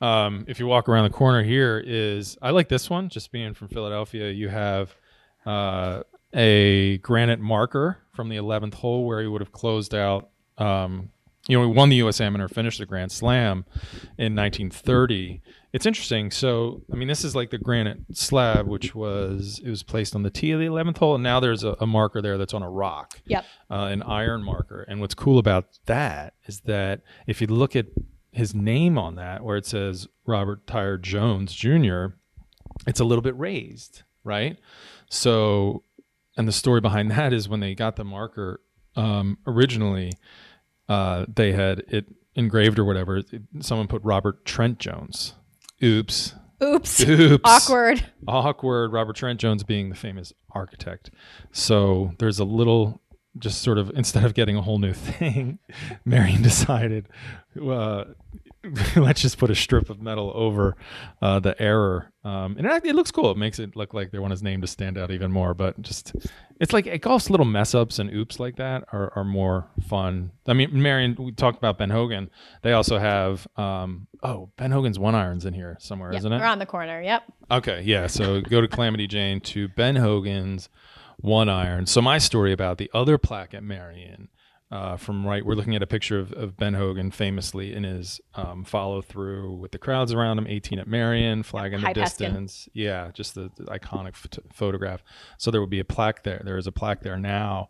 [0.00, 3.08] Um, if you walk around the corner here, is I like this one.
[3.08, 4.94] Just being from Philadelphia, you have
[5.44, 10.28] uh, a granite marker from the 11th hole where he would have closed out.
[10.58, 11.10] Um,
[11.48, 12.20] you know, he won the U.S.
[12.20, 13.64] Amateur, finished the Grand Slam
[14.18, 15.40] in 1930.
[15.72, 16.30] It's interesting.
[16.30, 20.22] So, I mean, this is like the granite slab, which was it was placed on
[20.22, 22.62] the tee of the 11th hole, and now there's a, a marker there that's on
[22.62, 23.44] a rock, Yep.
[23.70, 24.82] uh, an iron marker.
[24.88, 27.86] And what's cool about that is that if you look at
[28.32, 32.06] his name on that, where it says Robert Tyre Jones Jr.,
[32.86, 34.58] it's a little bit raised, right?
[35.10, 35.82] So,
[36.36, 38.60] and the story behind that is when they got the marker
[38.96, 40.12] um, originally,
[40.88, 43.18] uh, they had it engraved or whatever.
[43.18, 43.26] it-
[43.60, 45.34] someone put Robert Trent Jones.
[45.82, 46.34] Oops.
[46.62, 47.00] Oops.
[47.08, 47.42] Oops.
[47.44, 48.04] Awkward.
[48.26, 48.92] Awkward.
[48.92, 51.10] Robert Trent Jones being the famous architect.
[51.52, 53.02] So there's a little,
[53.38, 55.58] just sort of, instead of getting a whole new thing,
[56.06, 57.08] Merion decided,
[57.62, 58.04] uh,
[58.96, 60.76] let's just put a strip of metal over
[61.22, 62.12] uh, the error.
[62.24, 63.30] Um, and it, actually- it looks cool.
[63.30, 65.54] It makes it look like they want his name to stand out even more.
[65.54, 66.12] But just,
[66.60, 70.32] it's like it golf's little mess ups and oops like that are, are more fun.
[70.46, 72.30] I mean, Merion, we talked about Ben Hogan.
[72.62, 76.40] They also have, um, oh, Ben Hogan's one irons in here somewhere, Yep, isn't it?
[76.40, 77.00] around the corner.
[77.00, 77.22] Yep.
[77.50, 78.06] Okay, yeah.
[78.08, 80.68] So go to Calamity Jane to Ben Hogan's
[81.18, 81.86] one iron.
[81.86, 84.28] So my story about the other plaque at Merion.
[84.68, 88.20] Uh, from right, we're looking at a picture of, of Ben Hogan famously in his
[88.34, 91.92] um, follow through with the crowds around him, 18 at Merion, flag in the Hy
[91.92, 92.04] Peskin.
[92.04, 92.68] distance.
[92.72, 95.04] Yeah, just the, the iconic ph- photograph.
[95.38, 96.42] So there would be a plaque there.
[96.44, 97.68] There is a plaque there now.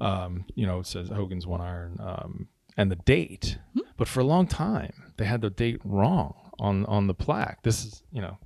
[0.00, 3.58] Um, you know, it says Hogan's one iron um, and the date.
[3.72, 3.80] Hmm.
[3.96, 7.62] But for a long time, they had the date wrong on on the plaque.
[7.64, 8.38] This is, you know,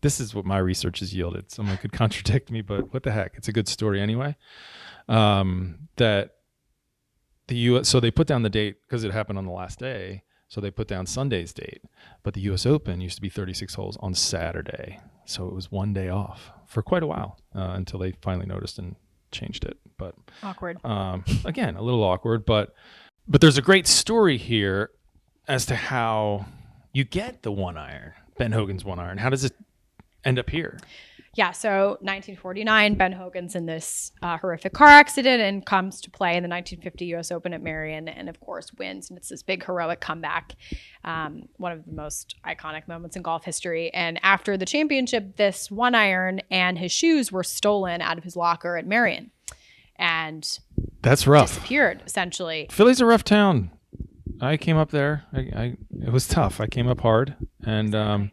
[0.00, 1.50] this is what my research has yielded.
[1.50, 3.32] Someone could contradict me, but what the heck?
[3.34, 4.36] It's a good story anyway.
[5.08, 6.35] Um, that
[7.48, 7.88] the U.S.
[7.88, 10.22] So they put down the date because it happened on the last day.
[10.48, 11.82] So they put down Sunday's date,
[12.22, 12.66] but the U.S.
[12.66, 16.82] Open used to be 36 holes on Saturday, so it was one day off for
[16.82, 18.94] quite a while uh, until they finally noticed and
[19.32, 19.76] changed it.
[19.98, 20.78] But Awkward.
[20.84, 22.74] um, again, a little awkward, but
[23.26, 24.90] but there's a great story here
[25.48, 26.46] as to how
[26.92, 29.18] you get the one iron, Ben Hogan's one iron.
[29.18, 29.52] How does it
[30.24, 30.78] end up here?
[31.36, 36.30] Yeah, so 1949, Ben Hogan's in this uh, horrific car accident and comes to play
[36.30, 37.30] in the 1950 U.S.
[37.30, 39.10] Open at Merion, and of course wins.
[39.10, 40.54] And it's this big heroic comeback,
[41.04, 43.92] um, one of the most iconic moments in golf history.
[43.92, 48.34] And after the championship, this one iron and his shoes were stolen out of his
[48.34, 49.30] locker at Merion,
[49.96, 50.58] and
[51.02, 51.56] That's rough.
[51.56, 52.66] disappeared essentially.
[52.70, 53.72] Philly's a rough town.
[54.40, 55.24] I came up there.
[55.34, 56.62] I, I it was tough.
[56.62, 58.30] I came up hard, and um,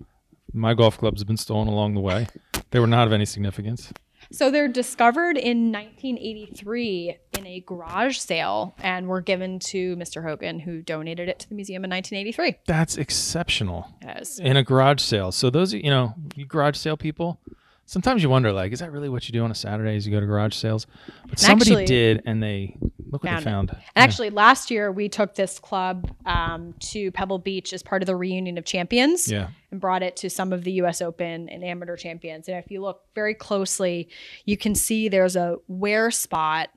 [0.54, 2.28] my golf clubs have been stolen along the way.
[2.74, 3.94] They were not of any significance.
[4.32, 10.24] So they're discovered in 1983 in a garage sale and were given to Mr.
[10.24, 12.56] Hogan, who donated it to the museum in 1983.
[12.66, 13.94] That's exceptional.
[14.02, 14.40] Yes.
[14.40, 15.32] in a garage sale.
[15.32, 17.40] So those, you know, you garage sale people,
[17.86, 19.96] sometimes you wonder, like, is that really what you do on a Saturday?
[19.96, 20.88] Is you go to garage sales?
[21.30, 22.78] But somebody actually- did, and they
[23.10, 23.54] look what Found they it.
[23.54, 23.70] found.
[23.72, 28.08] And actually, last year we took this club um, to Pebble Beach as part of
[28.08, 31.02] the reunion of champions Yeah, and brought it to some of the U.S.
[31.02, 32.48] Open and amateur champions.
[32.48, 34.10] And if you look very closely,
[34.46, 36.70] you can see there's a wear spot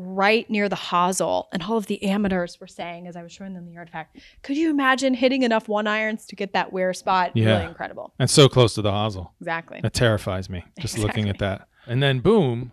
[0.00, 1.46] right near the hosel.
[1.52, 4.56] And all of the amateurs were saying, as I was showing them the artifact, could
[4.56, 7.32] you imagine hitting enough one irons to get that wear spot?
[7.34, 7.56] Yeah.
[7.56, 8.14] Really incredible.
[8.18, 9.30] and so close to the hosel.
[9.40, 9.80] Exactly.
[9.82, 11.66] That terrifies me just looking at that.
[11.86, 12.72] And then boom,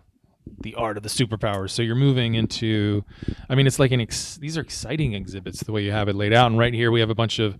[0.60, 1.70] the art of the superpowers.
[1.70, 3.04] So you're moving into,
[3.50, 6.14] I mean, it's like an ex- these are exciting exhibits the way you have it
[6.14, 6.46] laid out.
[6.46, 7.56] And right here we have a bunch of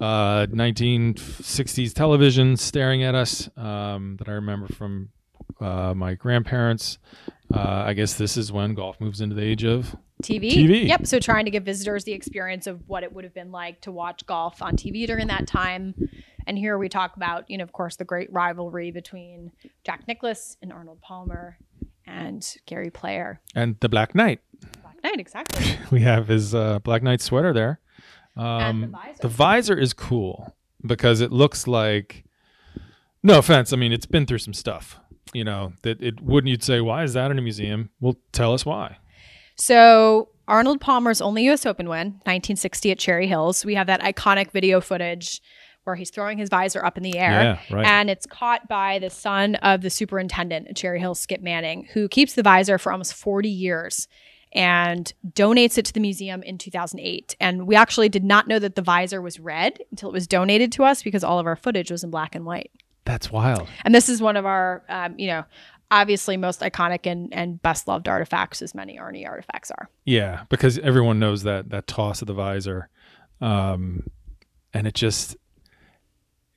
[0.00, 5.10] uh, 1960s television staring at us um, that I remember from
[5.60, 6.98] uh, my grandparents.
[7.52, 10.52] Uh, I guess this is when golf moves into the age of TV.
[10.52, 10.88] TV.
[10.88, 11.06] Yep.
[11.06, 13.92] So trying to give visitors the experience of what it would have been like to
[13.92, 15.94] watch golf on TV during that time.
[16.46, 19.52] And here we talk about, you know, of course, the great rivalry between
[19.84, 21.58] Jack Nicklaus and Arnold Palmer
[22.06, 23.40] and Gary Player.
[23.54, 24.40] and the Black Knight.
[24.82, 25.76] Black Knight, exactly.
[25.90, 27.80] We have his uh, Black Knight sweater there.
[28.36, 29.18] Um, And the visor.
[29.22, 32.24] the visor is cool because it looks like.
[33.22, 34.98] No offense, I mean it's been through some stuff.
[35.32, 36.50] You know that it wouldn't.
[36.50, 37.90] You'd say, why is that in a museum?
[38.00, 38.98] Well, tell us why.
[39.56, 41.64] So Arnold Palmer's only U.S.
[41.66, 43.64] Open win, 1960 at Cherry Hills.
[43.64, 45.40] We have that iconic video footage
[45.84, 47.30] where he's throwing his visor up in the air.
[47.70, 47.86] Yeah, right.
[47.86, 52.08] And it's caught by the son of the superintendent at Cherry Hills, Skip Manning, who
[52.08, 54.06] keeps the visor for almost 40 years
[54.52, 57.34] and donates it to the museum in 2008.
[57.40, 60.70] And we actually did not know that the visor was red until it was donated
[60.72, 62.70] to us because all of our footage was in black and white.
[63.04, 63.68] That's wild.
[63.84, 65.44] And this is one of our, um, you know,
[65.90, 69.88] obviously most iconic and, and best loved artifacts, as many Arnie artifacts are.
[70.04, 72.88] Yeah, because everyone knows that that toss of the visor,
[73.40, 74.06] um,
[74.72, 75.36] and it just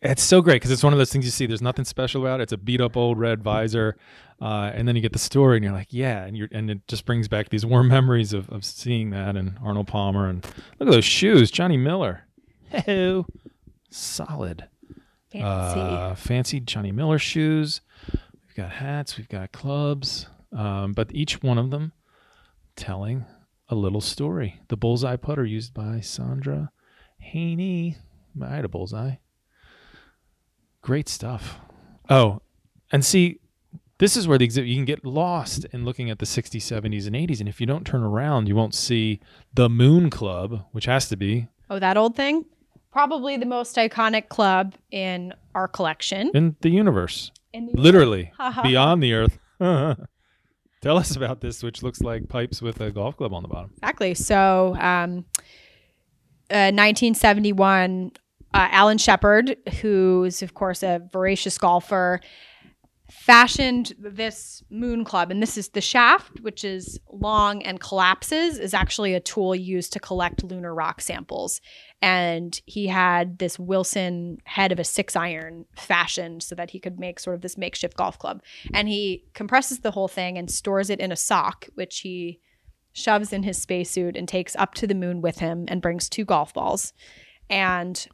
[0.01, 1.45] it's so great because it's one of those things you see.
[1.45, 2.43] There's nothing special about it.
[2.43, 3.97] It's a beat up old red visor,
[4.41, 6.69] uh, and then you get the story, and you're like, yeah, and you are and
[6.69, 10.45] it just brings back these warm memories of, of seeing that and Arnold Palmer and
[10.79, 12.25] look at those shoes, Johnny Miller,
[12.69, 13.23] hey,
[13.89, 14.67] solid,
[15.41, 15.80] Fancy.
[15.80, 17.82] uh, fancy Johnny Miller shoes.
[18.12, 21.91] We've got hats, we've got clubs, um, but each one of them
[22.76, 23.26] telling
[23.69, 24.62] a little story.
[24.67, 26.71] The bullseye putter used by Sandra
[27.19, 27.98] Haynie.
[28.41, 29.15] I had a bullseye.
[30.82, 31.60] Great stuff.
[32.10, 32.41] Oh,
[32.91, 33.39] and see,
[33.98, 37.08] this is where the exhibit you can get lost in looking at the 60s, 70s,
[37.08, 37.39] and 80s.
[37.39, 39.19] And if you don't turn around, you won't see
[39.54, 42.45] the Moon Club, which has to be oh, that old thing?
[42.95, 46.31] Probably the most iconic club in our collection.
[46.34, 48.31] in the universe, In the- literally
[48.63, 49.38] beyond the earth.
[49.60, 53.71] Tell us about this, which looks like pipes with a golf club on the bottom.
[53.79, 54.13] Exactly.
[54.13, 55.25] So, um,
[56.49, 58.12] uh, 1971,
[58.53, 62.21] uh, Alan Shepard, who's of course a voracious golfer,
[63.12, 68.73] fashioned this moon club and this is the shaft which is long and collapses is
[68.73, 71.62] actually a tool used to collect lunar rock samples
[72.06, 77.00] and he had this wilson head of a six iron fashioned so that he could
[77.00, 78.41] make sort of this makeshift golf club
[78.74, 82.39] and he compresses the whole thing and stores it in a sock which he
[82.94, 86.24] shoves in his spacesuit and takes up to the moon with him and brings two
[86.24, 86.94] golf balls
[87.50, 88.08] and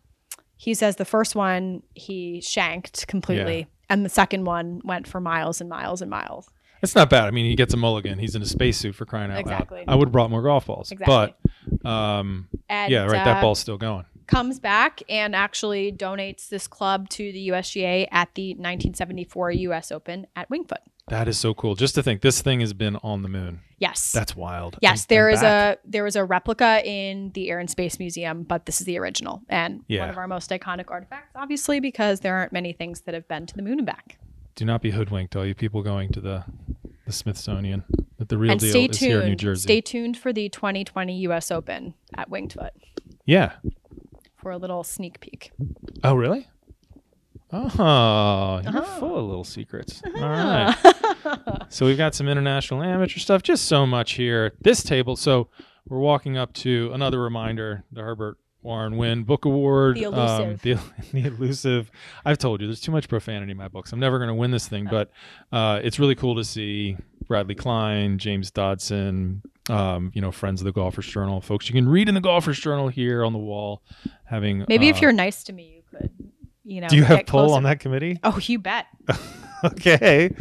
[0.56, 3.66] he says the first one he shanked completely Yeah.
[3.90, 6.50] and the second one went for miles and miles and miles
[6.84, 7.26] It's not bad.
[7.28, 8.18] I mean, he gets a mulligan.
[8.18, 9.80] He's in a spacesuit for crying out Exactly.
[9.86, 9.90] loud.
[9.90, 10.92] I would have brought more golf balls.
[10.92, 11.14] Exactly.
[11.14, 11.38] But
[11.86, 13.24] um, and yeah, right.
[13.26, 14.06] That uh, ball's still going.
[14.28, 20.28] comes back and actually donates this club to the USGA at the 1974 US Open
[20.36, 20.80] at Winged Foot.
[21.08, 21.76] That is so cool.
[21.76, 23.60] Just to think this thing has been on the moon.
[23.80, 24.12] Yes.
[24.14, 24.78] That's wild.
[24.82, 25.78] yes, And- there and is back.
[25.86, 28.98] a there is a replica in the Air and Space Museum, but this is the
[29.00, 30.02] original and Yeah.
[30.02, 33.46] one of our most iconic artifacts, obviously, because there aren't many things that have been
[33.48, 34.18] to the moon and back.
[34.56, 36.46] Do not be hoodwinked, all you people going to the
[37.06, 37.84] the Smithsonian.
[38.18, 39.40] That the real and deal stay is here in New tuned.
[39.40, 39.62] Jersey.
[39.64, 42.74] Stay tuned for the 2020 US Open at Winged Foot
[43.26, 43.54] yeah.
[44.36, 45.52] for a little sneak peek.
[46.04, 46.48] Oh, really?
[47.54, 49.00] Oh, you're Uh-huh.
[49.00, 50.02] full of little secrets.
[50.06, 50.76] All right.
[51.70, 55.16] so we've got some international amateur stuff, just so much here at this table.
[55.16, 55.50] So
[55.88, 59.98] we're walking up to another reminder, the Herbert Warren Wind Book Award.
[59.98, 60.62] The um, elusive.
[60.62, 60.74] the,
[61.14, 61.92] the elusive.
[62.26, 63.92] I've told you, there's too much profanity in my books.
[63.92, 65.12] I'm never going to win this thing, but
[65.52, 66.98] uh, it's really cool to see
[67.28, 71.88] Bradley Klein, James Dodson, um, you know, friends of the Golfers Journal, folks you can
[71.88, 73.82] read in the Golfers Journal here on the wall.
[74.26, 76.12] Having Maybe if uh, you're nice to me, you could,
[76.64, 76.88] you know.
[76.88, 77.56] do you have closer.
[77.56, 78.20] on that committee?
[78.24, 78.86] Oh, you bet.
[79.64, 80.34] okay.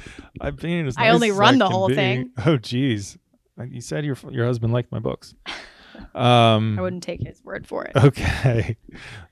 [0.56, 1.94] Being as I nice only run the whole be.
[1.94, 2.30] thing.
[2.44, 3.18] Oh, geez.
[3.68, 5.34] You said your your husband liked my books.
[6.14, 7.92] Um, I wouldn't take his word for it.
[7.96, 8.76] okay.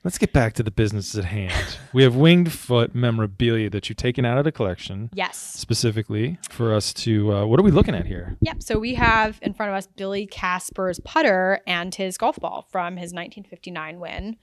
[0.04, 1.78] Let's get back to the business at hand.
[1.92, 5.36] we have winged foot memorabilia that you've taken out of the collection Yes.
[5.36, 7.32] specifically for us to.
[7.32, 8.36] Uh, what are we looking at here?
[8.40, 8.62] Yep.
[8.62, 12.96] So we have in front of us Billy Casper's putter and his golf ball from
[12.96, 14.36] his 1959 win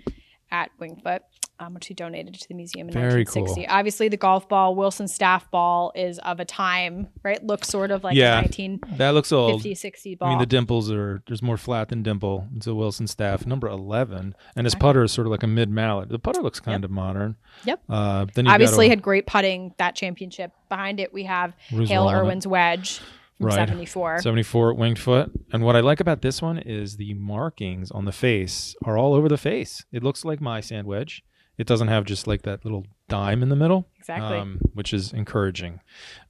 [0.55, 1.21] at Winged Foot,
[1.59, 3.67] um, which he donated to the museum in Very 1960.
[3.67, 7.45] Obviously, the golf ball, Wilson staff ball, is of a time, right?
[7.45, 8.39] Looks sort of like Yeah.
[8.39, 9.61] a 1950, That looks old.
[9.61, 10.27] 50, 60 ball.
[10.27, 12.47] I mean, the dimples are there's more flat than dimple.
[12.55, 15.69] It's a Wilson staff, number eleven, and his putter is sort of like a mid
[15.69, 16.09] mallet.
[16.09, 17.35] The putter looks kind of modern.
[17.65, 17.81] Yep.
[17.89, 20.51] Uh, then Obviously, a- had great putting that championship.
[20.69, 22.09] Behind it, we have Hale.
[22.09, 22.99] Irwin's wedge
[23.37, 23.55] from Right.
[23.67, 24.19] 74.
[24.21, 25.31] 74 at winged foot.
[25.51, 29.13] And what I like about this one is the markings on the face are all
[29.13, 29.83] over the face.
[29.91, 31.23] It looks like my sand wedge.
[31.57, 34.37] It doesn't have just like that little dime in the middle, exactly.
[34.37, 35.79] um, which is encouraging.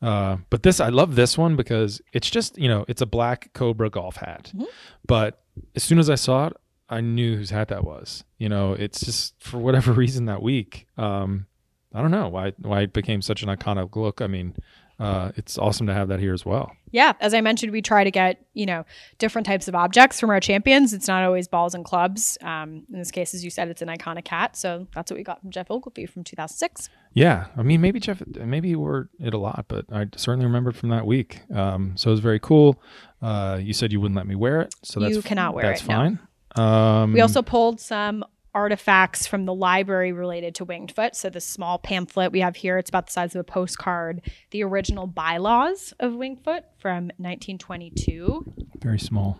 [0.02, 3.52] Uh, but this, I love this one because it's just, you know, it's a black
[3.54, 4.52] Cobra golf hat.
[4.56, 4.65] Mhm.
[5.08, 5.41] But
[5.76, 6.54] as soon as I saw it,
[6.89, 8.24] I knew whose hat that was.
[8.38, 10.86] You know, it's just for whatever reason that week.
[10.98, 11.48] Um,
[11.91, 14.22] I don't know why why it became such an iconic look.
[14.22, 14.56] I mean,
[15.00, 16.72] uh, it's awesome to have that here as well.
[16.92, 18.86] yeah, as I mentioned, we try to get you know
[19.18, 20.94] different types of objects from our champions.
[20.94, 22.38] It's not always balls and clubs.
[22.42, 24.56] Um, in this case, as you said, it's an iconic hat.
[24.56, 26.90] So that's what we got from Geoff Ogilvy from 2006.
[27.14, 30.70] Yeah, I mean, maybe Geoff, maybe he wore it a lot, but I certainly remember
[30.70, 31.42] it from that week.
[31.54, 32.82] Um, so it was very cool.
[33.22, 35.82] Uh, you said you wouldn't let me wear it, so that's You cannot wear that's
[35.82, 35.96] it, no.
[35.96, 36.20] fine.
[36.58, 38.24] Um, We also pulled some
[38.56, 41.15] artifacts from the library related to Winged Foot.
[41.15, 44.22] So this small pamphlet we have here, it's about the size of a postcard.
[44.52, 48.46] The original bylaws of Winged Foot from 1922.
[48.82, 49.39] very small,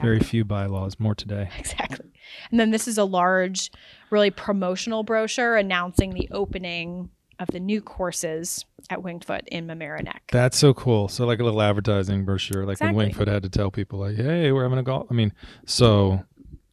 [0.00, 0.98] very few bylaws.
[0.98, 1.50] More today.
[1.58, 2.06] Exactly.
[2.50, 3.70] And then this is a large,
[4.10, 10.20] really promotional brochure announcing the opening of the new courses at Winged Foot in Mamaroneck.
[10.32, 11.06] That's so cool.
[11.08, 12.96] So like a little advertising brochure, like Exactly.
[12.96, 15.32] when Winged Foot had to tell people, like, "Hey, we're having a golf." I mean,
[15.66, 16.24] so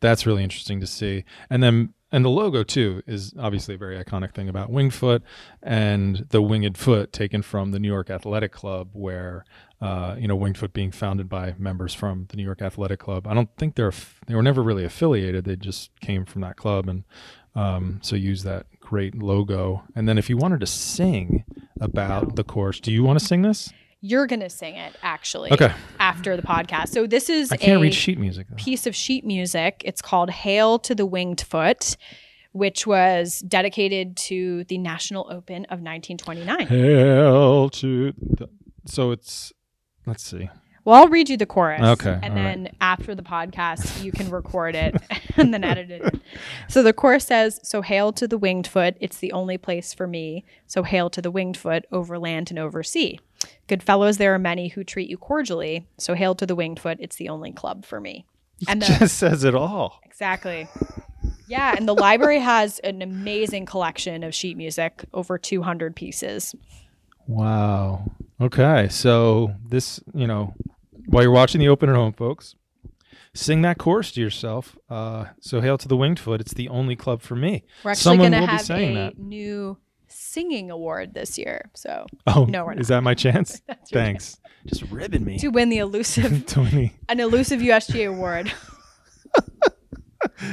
[0.03, 1.23] that's really interesting to see.
[1.49, 5.23] And then and the logo too is obviously a very iconic thing about winged foot
[5.63, 9.45] and the winged foot taken from the New York Athletic Club, where
[9.81, 13.25] uh, you know winged foot being founded by members from the New York Athletic Club.
[13.25, 13.93] I don't think they're
[14.27, 15.45] they were never really affiliated.
[15.45, 17.03] They just came from that club and
[17.55, 19.83] um, so use that great logo.
[19.95, 21.45] And then if you wanted to sing
[21.79, 23.71] about the course, do you want to sing this?
[24.05, 25.71] You're going to sing it actually Okay.
[25.97, 26.89] after the podcast.
[26.89, 28.47] So this is I can't a read sheet music.
[28.49, 28.57] Though.
[28.57, 29.81] piece of sheet music.
[29.85, 31.95] It's called Hail to the Winged Foot,
[32.51, 36.67] which was dedicated to the National Open of 1929.
[36.67, 38.11] Hail to.
[38.19, 38.49] The,
[38.85, 39.53] so it's.
[40.05, 40.49] Let's see.
[40.85, 41.81] Well, I'll read you the chorus.
[41.81, 42.43] Okay, And all right.
[42.43, 44.95] then after the podcast, you can record it
[45.37, 46.19] and then edit it.
[46.67, 50.07] So the chorus says, So hail to the winged foot, it's the only place for
[50.07, 50.43] me.
[50.67, 53.19] So hail to the winged foot, over land and over sea.
[53.67, 55.87] Good fellows, there are many who treat you cordially.
[55.97, 58.25] So hail to the winged foot, it's the only club for me.
[58.67, 60.01] And the, Just says it all.
[60.03, 60.67] exactly.
[61.47, 66.55] Yeah, and the library has an amazing collection of sheet music, over 200 pieces.
[67.27, 68.05] Wow.
[68.41, 68.87] Okay.
[68.89, 70.53] So this, you know,
[71.07, 72.55] while you're watching the open at home, folks,
[73.33, 74.77] sing that chorus to yourself.
[74.89, 76.41] Uh, so hail to the winged foot.
[76.41, 77.63] It's the only club for me.
[77.83, 79.17] We're actually Someone going to will be saying a that.
[79.19, 81.69] new singing award this year.
[81.75, 83.61] So Oh, No, we're is that my chance?
[83.67, 84.37] that's your Thanks.
[84.65, 85.37] Just ribbing me.
[85.39, 86.93] to win the elusive, to me.
[87.09, 88.51] an elusive USGA award.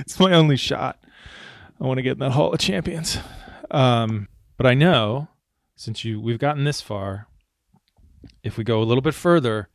[0.00, 0.98] It's my only shot.
[1.80, 3.18] I want to get in that Hall of Champions.
[3.70, 5.28] Um, but I know
[5.80, 7.26] since you we've gotten this far,
[8.42, 9.70] if we go a little bit further,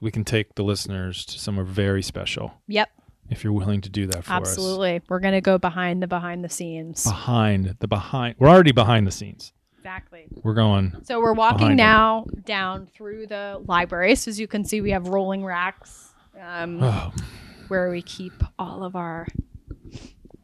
[0.00, 2.54] we can take the listeners to somewhere very special.
[2.66, 2.90] Yep,
[3.30, 4.48] If you're willing to do that for us.
[4.48, 5.00] absolutely.
[5.08, 7.04] We're going to go behind the behind the scenes.
[7.04, 9.52] Behind the behind, we're already behind the scenes.
[9.78, 10.26] Exactly.
[10.42, 10.96] We're going.
[11.04, 11.76] So we're walking them.
[11.76, 14.16] now down through the library.
[14.16, 17.12] So as you can see, we have rolling racks um, Oh
[17.68, 19.28] where we keep all of our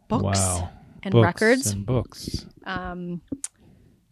[0.07, 0.71] books wow!
[1.03, 1.67] and books records.
[1.73, 2.47] and books.
[2.65, 3.23] Um,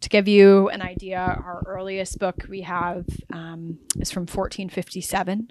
[0.01, 5.47] to give you an idea, our earliest book we have um, is from 1457.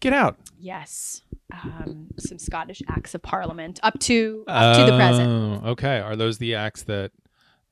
[0.00, 0.38] Get out.
[0.58, 5.62] Yes, um, some Scottish Acts of Parliament up to up to the present.
[5.64, 6.00] Oh, Okay.
[6.00, 7.12] Are those the acts that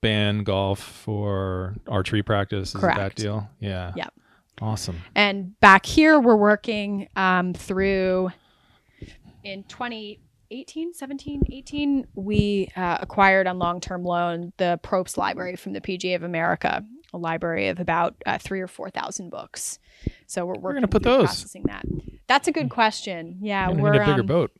[0.01, 2.71] ban golf for archery practice?
[2.71, 3.17] Is it that Correct.
[3.19, 3.49] deal?
[3.61, 3.93] Yeah.
[3.97, 4.15] Yep.
[4.61, 4.99] Awesome.
[5.15, 8.31] And back here, we're working um, through
[9.43, 9.65] in
[10.55, 15.81] 2018, 17, 18, we uh, acquired on long term loan the Probst Library from the
[15.81, 19.81] PGA of America, a library of about uh, three or 4,000 books.
[20.27, 21.25] So we're working gonna put those?
[21.25, 21.85] processing that.
[22.29, 23.39] That's a good question.
[23.43, 24.53] Yeah, we're need a bigger um, boat.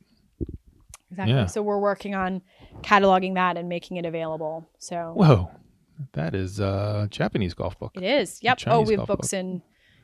[1.11, 1.33] exactly.
[1.33, 1.45] Yeah.
[1.45, 2.41] So we're working on
[2.81, 4.67] cataloging that and making it available.
[4.77, 5.49] So Whoa.
[6.11, 7.93] That is a Japanese golf book.
[7.95, 8.39] It is.
[8.43, 8.63] Yep.
[8.67, 9.39] Oh, we have books book.
[9.39, 9.61] in,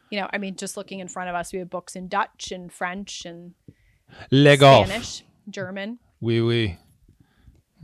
[0.10, 2.54] you know, I mean, just looking in front of us, we have books in Dutch
[2.54, 3.56] and French and
[4.32, 4.90] Le golf.
[5.52, 6.00] German.
[6.20, 6.78] Oui, oui.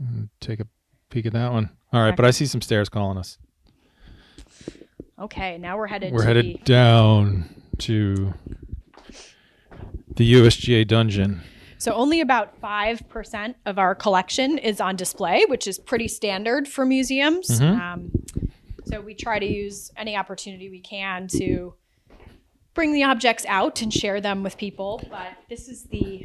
[0.02, 0.66] Mm, Take a
[1.10, 1.70] peek at that one.
[1.92, 3.38] All right, but I see some stairs calling us.
[5.18, 6.12] Okay, now we're headed.
[6.12, 8.34] We're to headed The, down to
[10.14, 11.40] the USGA dungeon.
[11.78, 16.68] so only about five percent of our collection is on display, which is pretty standard
[16.68, 17.48] for museums.
[17.60, 17.80] Mhm.
[17.80, 18.10] Um,
[18.84, 21.74] so we try to use any opportunity we can to
[22.74, 25.02] bring the objects out and share them with people.
[25.10, 26.24] But this is the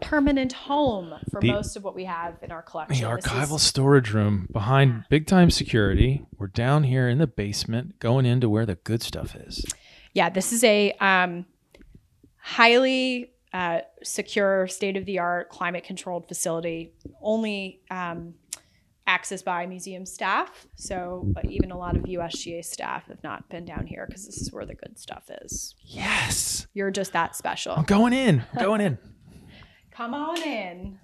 [0.00, 3.08] permanent home for The- most of what we have in our The collection.
[3.18, 6.24] Is- archival storage room behind big time security.
[6.38, 9.64] We're down here in the basement, going into where the good stuff is.
[10.12, 11.46] Yeah, this is a um,
[12.36, 18.34] highly uh, secure, state of the art, climate controlled facility, only um,
[19.08, 20.66] accessed by museum staff.
[20.76, 24.52] So even a lot of USGA staff have not been down here because this is
[24.52, 25.74] where the good stuff is.
[25.82, 26.66] Yes.
[26.74, 27.74] You're just that special.
[27.76, 28.44] I'm going in.
[28.54, 28.98] I'm going in.
[29.90, 30.98] Come on in.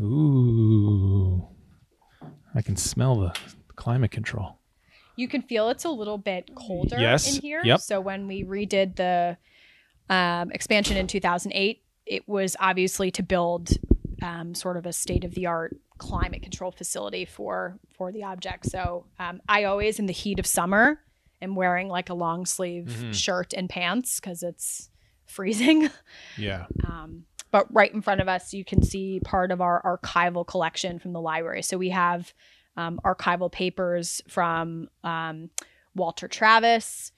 [0.00, 1.46] Ooh.
[2.54, 3.36] I can smell the
[3.76, 4.58] climate control.
[5.16, 7.60] You can feel it's a little bit colder Yes, in here.
[7.64, 7.80] yep.
[7.80, 9.36] So when we redid the
[10.08, 13.70] um, expansion in 2008, it was obviously to build
[14.22, 18.66] um, sort of a state of the art climate control facility for for the object.
[18.70, 21.00] So um, I always, in the heat of summer,
[21.42, 23.14] am wearing like a long sleeve Mhm.
[23.14, 24.88] shirt and pants because it's
[25.26, 25.90] freezing.
[26.36, 26.66] Yeah.
[26.86, 30.98] Um, but right in front of us, you can see part of our archival collection
[30.98, 31.62] from the library.
[31.62, 32.32] So we have
[32.76, 35.50] um, archival papers from um,
[35.94, 37.12] Walter Travis.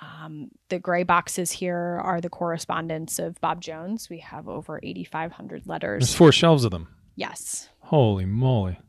[0.00, 4.08] Um, the gray boxes here are the correspondence of Bob Jones.
[4.08, 6.00] We have over 8,500 letters.
[6.00, 6.88] There's four shelves of them.
[7.14, 7.68] Yes.
[7.80, 8.80] Holy moly.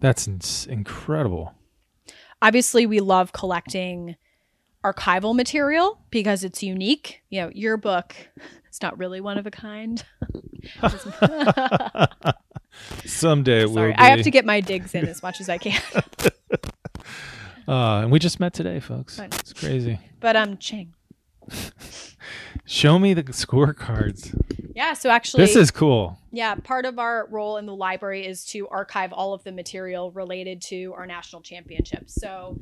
[0.00, 1.54] That's ins- incredible.
[2.40, 4.16] Obviously, we love collecting
[4.84, 7.22] archival material because it's unique.
[7.30, 8.14] You know, your book,
[8.68, 10.04] it's not really one of a kind.
[13.04, 13.98] Someday it will Sorry, be.
[13.98, 15.80] I have to get my digs in as much as I can.
[17.66, 19.18] Uh, and we just met today, folks.
[19.18, 19.98] It's crazy.
[20.20, 20.94] But um, Ching.
[22.66, 24.38] Show me the scorecards.
[24.74, 26.18] Yeah, so actually, This is cool.
[26.30, 30.12] yeah, part of our role in the library is to archive all of the material
[30.12, 32.14] related to our national championships.
[32.14, 32.60] So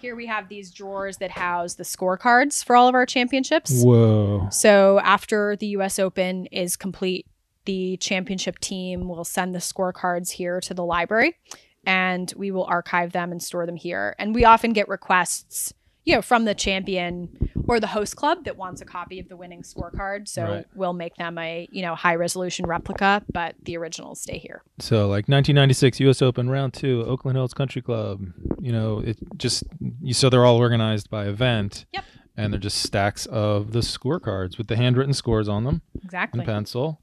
[0.00, 3.82] here we have these drawers that house the scorecards for all of our championships.
[3.82, 4.48] Whoa.
[4.50, 7.26] So after the US Open is complete,
[7.66, 11.36] the championship team will send the scorecards here to the library
[11.84, 14.14] and we will archive them and store them here.
[14.18, 15.72] And we often get requests,
[16.10, 17.28] you know, from the champion
[17.68, 20.26] or the host club that wants a copy of the winning scorecard.
[20.26, 20.66] So Right.
[20.74, 24.62] we'll make them a, you know, high resolution replica, but the originals stay here.
[24.80, 26.20] So, like 1996 U.S.
[26.20, 28.26] Open round two, Oakland Hills Country Club.
[28.60, 29.62] You know, it just
[30.02, 31.86] you so they're all organized by event.
[31.92, 32.04] Yep.
[32.36, 35.82] And they're just stacks of the scorecards with the handwritten scores on them.
[36.02, 36.40] exactly.
[36.40, 37.00] and pencil.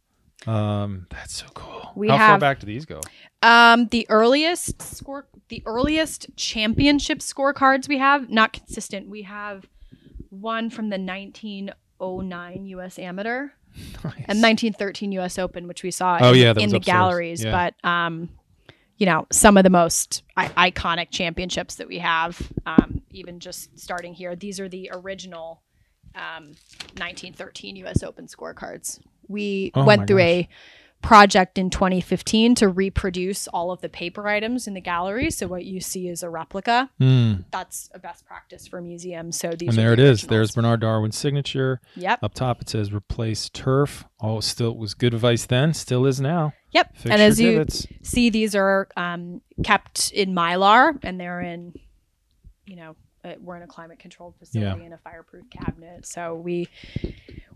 [0.48, 1.77] Um, that's so cool.
[1.98, 3.02] We How far have- back do these go?
[3.42, 9.10] Um, the earliest score, the earliest championship scorecards we have, not consistent.
[9.10, 9.66] We have
[10.30, 13.00] one from the 1909 U.S.
[13.00, 13.50] Amateur
[14.04, 15.38] and 1913 U.S.
[15.40, 16.86] Open, which we saw Oh, in, yeah, in the upstairs.
[16.86, 17.44] galleries.
[17.44, 17.52] Yeah.
[17.84, 18.30] But um,
[18.98, 23.78] you know, some of the most I- iconic championships that we have, um, even just
[23.80, 25.62] starting here, these are the original
[26.16, 26.56] um,
[26.98, 28.02] 1913 U.S.
[28.04, 29.00] Open scorecards.
[29.28, 30.26] We Oh, went through gosh.
[30.26, 30.50] a
[31.02, 35.32] project in 2015 to reproduce all of the paper items in the gallery.
[35.32, 36.90] So what you see is a replica.
[37.00, 37.46] Mm.
[37.52, 39.38] That's a best practice for museums.
[39.38, 40.24] So these And there it the is.
[40.24, 41.80] There's Bernard Darwin's signature.
[41.96, 42.20] Yep.
[42.24, 44.06] Up top it says replace turf.
[44.20, 46.54] Oh, still was good advice then, still is now.
[46.72, 46.96] Yep.
[46.96, 47.66] Fix and as you
[48.02, 51.74] see, these are um, kept in mylar, and they're in,
[52.66, 52.96] you know,
[53.42, 56.06] we're in a climate controlled facility in a fireproof cabinet.
[56.06, 56.68] So we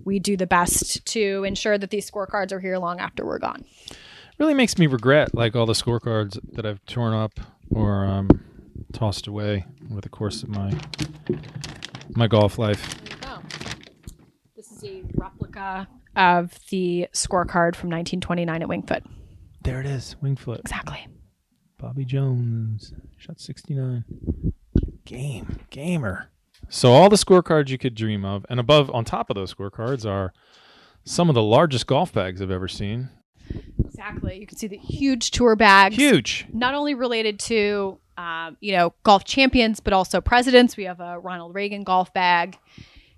[0.03, 3.63] we do the best to ensure that these scorecards are here long after we're gone.
[4.39, 8.29] really makes me regret like all the scorecards that I've torn up or um,
[8.93, 10.73] tossed away over the course of my
[12.15, 12.99] my golf life.
[13.03, 13.41] There you go.
[14.55, 19.03] This is a replica of the scorecard from 1929 at Winged Foot.
[19.63, 20.61] There it is, Winged Foot.
[20.61, 21.07] Exactly.
[21.77, 24.03] Bobby Jones shot 69.
[25.05, 26.29] Game, gamer.
[26.69, 30.05] So all the scorecards you could dream of, and above, on top of those scorecards,
[30.09, 30.31] are
[31.03, 33.09] some of the largest golf bags I've ever seen.
[33.83, 34.39] Exactly.
[34.39, 35.95] You can see the huge tour bags.
[35.95, 36.45] Huge.
[36.53, 41.17] not only related to um, you know golf champions but also presidents we have a
[41.17, 42.57] ronald reagan golf bag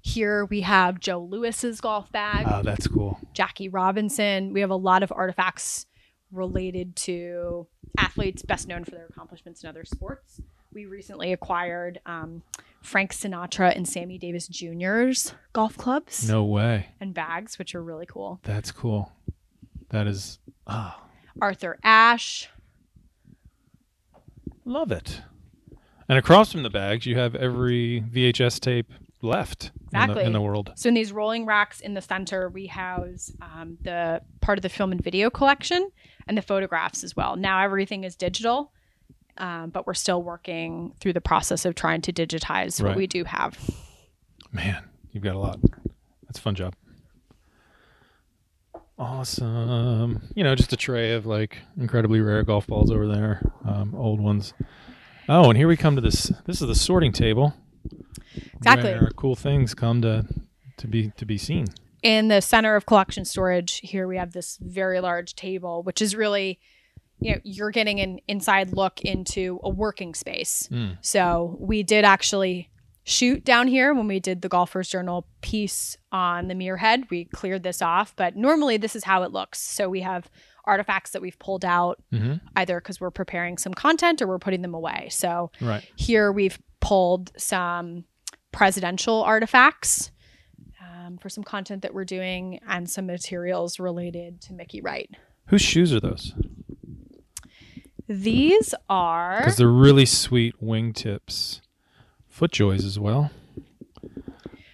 [0.01, 3.19] here we have joe louis's golf bag Oh, that's cool.
[3.33, 5.87] jackie robinson we have a lot of artifacts
[6.31, 7.67] related to
[7.97, 10.39] athletes best known for their accomplishments in other sports
[10.73, 12.41] we recently acquired um,
[12.81, 16.87] frank sinatra and sammy davis jr's golf clubs No way.
[16.99, 19.11] and bags which are really cool That's cool.
[19.89, 20.39] That is.
[20.65, 20.99] Ah,
[21.41, 22.49] arthur ashe
[24.65, 25.21] love it.
[26.09, 30.15] And across from the bags, you have every VHS tape left in, Exactly.
[30.15, 30.73] the, in the world.
[30.75, 34.69] So in these rolling racks in the center, we house um, the part of the
[34.69, 35.89] film and video collection
[36.27, 37.35] and the photographs as well.
[37.37, 38.73] Now everything is digital,
[39.37, 42.89] um, but we're still working through the process of trying to digitize Right.
[42.89, 43.57] what we do have.
[44.51, 45.59] Man, you've got a lot.
[46.27, 46.73] That's a fun job.
[48.97, 50.21] Awesome.
[50.35, 54.19] You know, just a tray of like incredibly rare golf balls over there, um, old
[54.21, 54.53] ones.
[55.27, 56.31] Oh, and here we come to this.
[56.45, 57.53] This is the sorting table.
[58.57, 58.91] Exactly.
[58.91, 60.25] Where cool things come to
[60.77, 61.65] to be to be seen.
[62.03, 66.15] In the center of collection storage, here we have this very large table, which is
[66.15, 66.59] really,
[67.19, 70.67] you know, you're getting an inside look into a working space.
[70.71, 70.97] Mm.
[71.01, 72.69] So we did actually
[73.05, 77.09] shoot down here when we did the Golfers Journal piece on the Muirhead.
[77.09, 79.61] We cleared this off, but normally this is how it looks.
[79.61, 80.29] So we have
[80.65, 84.61] artifacts that we've pulled out hmm either because we're preparing some content or we're putting
[84.61, 85.09] them away.
[85.11, 85.85] So Right.
[85.97, 88.05] here we've pulled some
[88.53, 90.11] presidential artifacts
[90.81, 95.09] um, for some content that we're doing and some materials related to Mickey Wright.
[95.47, 96.33] Whose shoes are those?
[98.07, 101.61] These are Because they're really sweet wingtips.
[102.31, 103.31] Footjoys as well.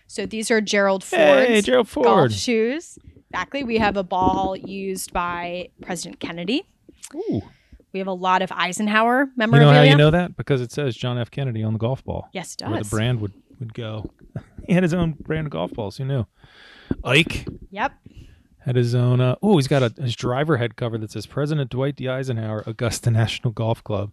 [0.08, 2.34] so these are Gerald Ford's Hey, Gerald golf Ford.
[2.34, 2.98] shoes.
[3.32, 3.64] Exactly.
[3.64, 6.64] We have a ball used by President Kennedy.
[7.14, 7.42] Ooh.
[7.94, 9.68] We have a lot of Eisenhower memorabilia.
[9.68, 10.38] You know how you know that?
[10.38, 11.30] Because it says John F.
[11.32, 12.30] Kennedy on the golf ball.
[12.34, 12.90] Yes, it Where does.
[12.90, 14.10] the brand would, would go.
[14.68, 15.98] he had his own brand of golf balls.
[15.98, 16.26] Who knew?
[17.04, 17.92] Ike Yep.
[18.60, 19.22] Had his own.
[19.22, 22.08] Uh, oh, he's got a his driver head cover that says President Dwight D.
[22.08, 24.12] Eisenhower, Augusta National Golf Club.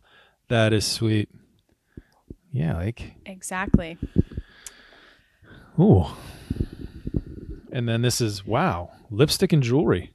[0.49, 1.29] That is sweet.
[2.53, 3.99] Yeah, like Exactly.
[5.79, 6.07] Ooh.
[7.73, 10.13] And then this is wow, lipstick and jewelry.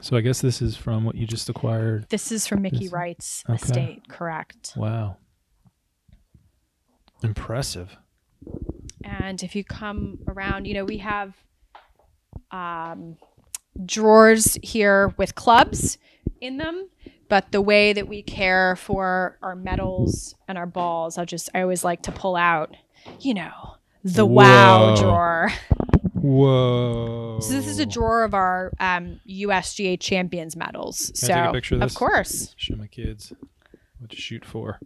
[0.00, 2.06] So I guess this is from what you just acquired.
[2.08, 3.54] This is from Mickey This- Wright's okay.
[3.56, 4.72] estate, correct.
[4.76, 5.18] Wow.
[7.22, 7.98] Impressive.
[9.04, 11.34] And if you come around, you know, we have
[12.50, 13.16] um,
[13.84, 15.98] drawers here with clubs
[16.40, 16.88] in them.
[17.28, 21.62] But the way that we care for our medals and our balls, I'll just, I
[21.62, 22.74] always like to pull out,
[23.20, 25.52] you know, the wow drawer.
[26.14, 27.38] Whoa.
[27.40, 31.12] So this is a drawer of our um, USGA champions medals.
[31.20, 31.94] Can I so take a picture of this?
[31.94, 32.54] course.
[32.56, 33.32] Show my kids
[33.98, 34.80] what to shoot for.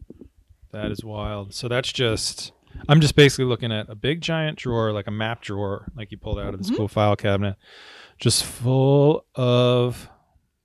[0.70, 1.54] That is wild.
[1.54, 2.52] So that's just
[2.88, 6.18] I'm just basically looking at a big giant drawer, like a map drawer, like you
[6.18, 6.74] pulled out of the Mhm.
[6.74, 7.56] school file cabinet,
[8.18, 10.08] just full of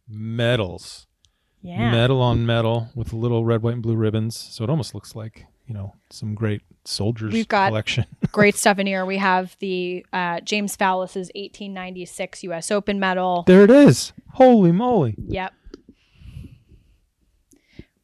[0.08, 1.08] medals.
[1.62, 1.92] Yeah.
[1.92, 4.36] Metal on metal with little red, white, and blue ribbons.
[4.38, 8.06] So it almost looks like, you know some great soldiers We've got- collection.
[8.32, 9.06] Great stuff in here.
[9.06, 12.72] We have the uh, James Foulis's 1896 U.S.
[12.72, 13.44] Open medal.
[13.46, 14.12] there it is.
[14.34, 15.16] Holy moly!
[15.28, 15.54] Yep.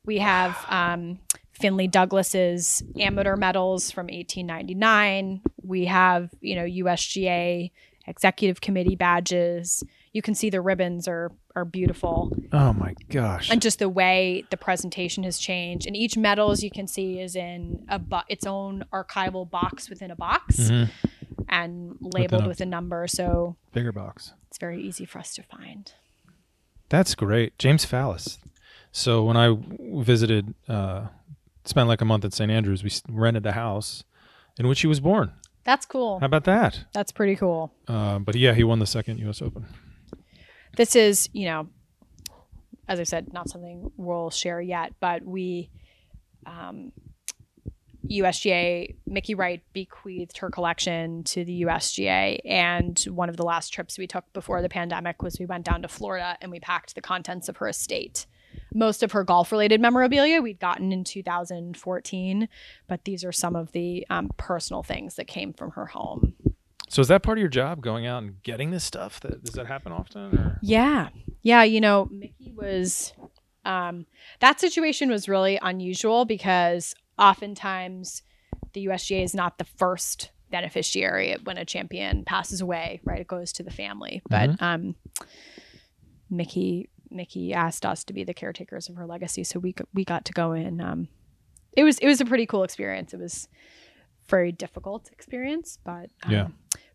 [0.05, 1.19] We have um,
[1.59, 5.41] Findlay Douglas's amateur medals from 1899.
[5.63, 7.71] We have, you know, USGA
[8.07, 9.83] executive committee badges.
[10.13, 13.49] You can see the ribbons are are beautiful, Oh my gosh!
[13.49, 15.87] and just the way the presentation has changed.
[15.87, 19.89] And each medal, as you can see, is in a bo- its own archival box
[19.89, 20.89] within a box Mhm.
[21.47, 24.33] and labeled a- with a number, so Bigger box.
[24.49, 25.93] it's very easy for us to find.
[26.89, 28.37] That's great, James Foulis.
[28.91, 29.55] So when I
[30.03, 31.07] visited, uh,
[31.67, 34.03] spent like a month at St Andrews, we rented the house
[34.57, 35.33] in which he was born.
[35.63, 36.19] That's cool.
[36.19, 36.85] How about that?
[36.93, 37.73] That's pretty cool.
[37.87, 39.41] Uh, but yeah, he won the second U.S.
[39.41, 39.65] Open.
[40.77, 41.67] this is, you know,
[42.87, 45.71] as I said, not something we'll share yet, but we,
[46.45, 46.91] um,
[48.07, 52.39] USGA, Mickey Wright bequeathed her collection to the USGA.
[52.45, 55.81] And one of the last trips we took before the pandemic was we went down
[55.81, 58.27] to Florida and we packed the contents of her estate.
[58.75, 62.47] Most of her golf related memorabilia we'd gotten in 2014,
[62.87, 66.35] but these are some of the um, personal things that came from her home.
[66.89, 69.19] So is that part of your job, going out and getting this stuff?
[69.21, 70.37] That does that happen often?
[70.37, 70.59] Or?
[70.61, 71.09] Yeah.
[71.41, 71.63] Yeah.
[71.63, 73.13] You know, Mickey was,
[73.63, 74.05] um,
[74.39, 78.21] that situation was really unusual because oftentimes
[78.73, 83.21] the USGA is not the first beneficiary when a champion passes away, right?
[83.21, 84.21] It goes to the family.
[84.29, 84.95] But um,
[86.29, 89.43] Mickey, Mickey asked us to be the caretakers of her legacy.
[89.43, 90.81] So we, we got to go in.
[90.81, 91.07] Um,
[91.73, 93.13] it was, it was a pretty cool experience.
[93.13, 93.47] It was
[94.27, 96.47] very difficult experience, but um, Yeah.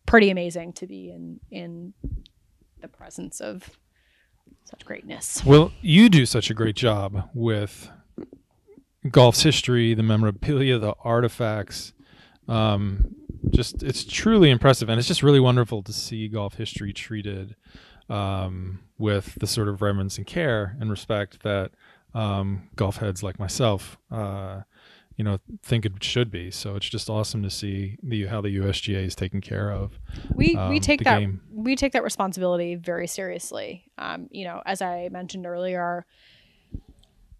[0.06, 1.94] pretty amazing to be in, in
[2.80, 3.70] the presence of
[4.64, 5.44] such greatness.
[5.44, 7.90] Well, you do such a great job with
[9.10, 11.92] golf's history, the memorabilia, the artifacts.
[12.48, 13.14] Um,
[13.50, 17.56] just it's truly impressive, and it's just really wonderful to see golf history treated
[18.11, 21.70] um, with the sort of reverence and care and respect that
[22.14, 24.62] um, golf heads like myself, uh,
[25.16, 26.50] you know, think it should be.
[26.50, 29.98] So it's just awesome to see the how the USGA is taken care of.
[30.34, 31.40] We um, we take that game.
[31.52, 33.84] we take that responsibility very seriously.
[33.98, 36.06] Um, you know, as I mentioned earlier,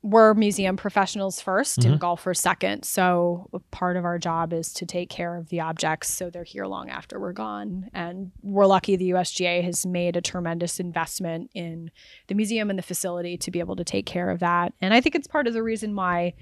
[0.03, 1.91] we're museum professionals 1st Mm-hmm.
[1.93, 2.85] and golfers second.
[2.85, 6.65] So part of our job is to take care of the objects so they're here
[6.67, 7.91] long after we're gone.
[7.93, 11.91] And we're lucky the USGA has made a tremendous investment in
[12.29, 14.73] the museum and the facility to be able to take care of that.
[14.81, 16.33] And I think it's part of the reason why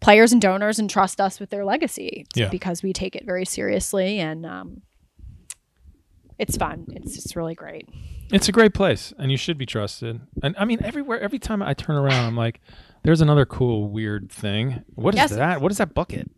[0.00, 2.48] players and donors entrust us with their legacy Yeah.
[2.50, 4.82] because we take it very seriously and um,
[6.38, 6.86] it's fun.
[6.90, 7.88] It's just really great.
[8.32, 10.20] It's a great place, and you should be trusted.
[10.42, 12.60] And I mean, everywhere, every time I turn around, I'm like,
[13.02, 14.84] "There's another cool, weird thing.
[14.94, 15.30] What is Yes.
[15.32, 15.60] that?
[15.60, 16.30] What is that bucket?"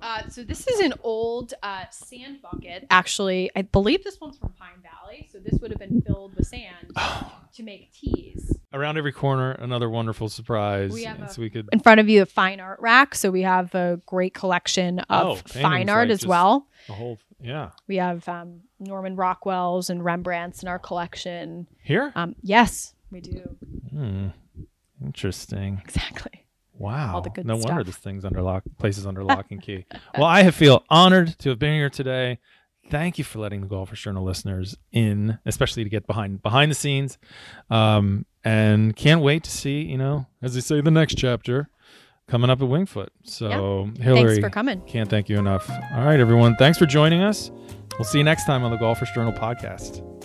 [0.00, 2.86] Uh, so this is an old uh, sand bucket.
[2.90, 5.28] Actually, I believe this one's from Pine Valley.
[5.32, 6.92] So this would have been filled with sand
[7.54, 8.52] to make tees.
[8.72, 10.92] Around every corner, another wonderful surprise.
[10.92, 11.68] We have and a- so we could.
[11.72, 13.14] In front of you, a fine art rack.
[13.14, 16.68] So we have a great collection Oh, of paintings, fine art like as well.
[16.86, 17.70] The whole, yeah.
[17.86, 21.66] We have um, Norman Rockwell's and Rembrandt's in our collection.
[21.82, 22.12] Here.
[22.14, 23.56] Um, yes, we do.
[23.90, 24.28] Hmm.
[25.04, 25.80] Interesting.
[25.84, 26.44] Exactly.
[26.78, 27.16] Wow.
[27.16, 27.86] All the good no wonder stuff.
[27.86, 28.62] this thing's under lock.
[28.78, 29.84] Places under lock and key.
[30.16, 32.38] Well, I feel honored to have been here today.
[32.90, 36.74] Thank you for letting the Golfers Journal listeners in, especially to get behind behind the
[36.74, 37.18] scenes.
[37.70, 41.68] Um, and can't wait to see, you know, as they say, the next chapter
[42.28, 43.10] coming up at Winged Foot.
[43.24, 44.80] So, Hilary, Thanks for coming.
[44.82, 45.68] can't thank you enough.
[45.70, 46.56] All right, everyone.
[46.56, 47.50] Thanks for joining us.
[47.98, 50.17] We'll see you next time on the Golfers Journal podcast.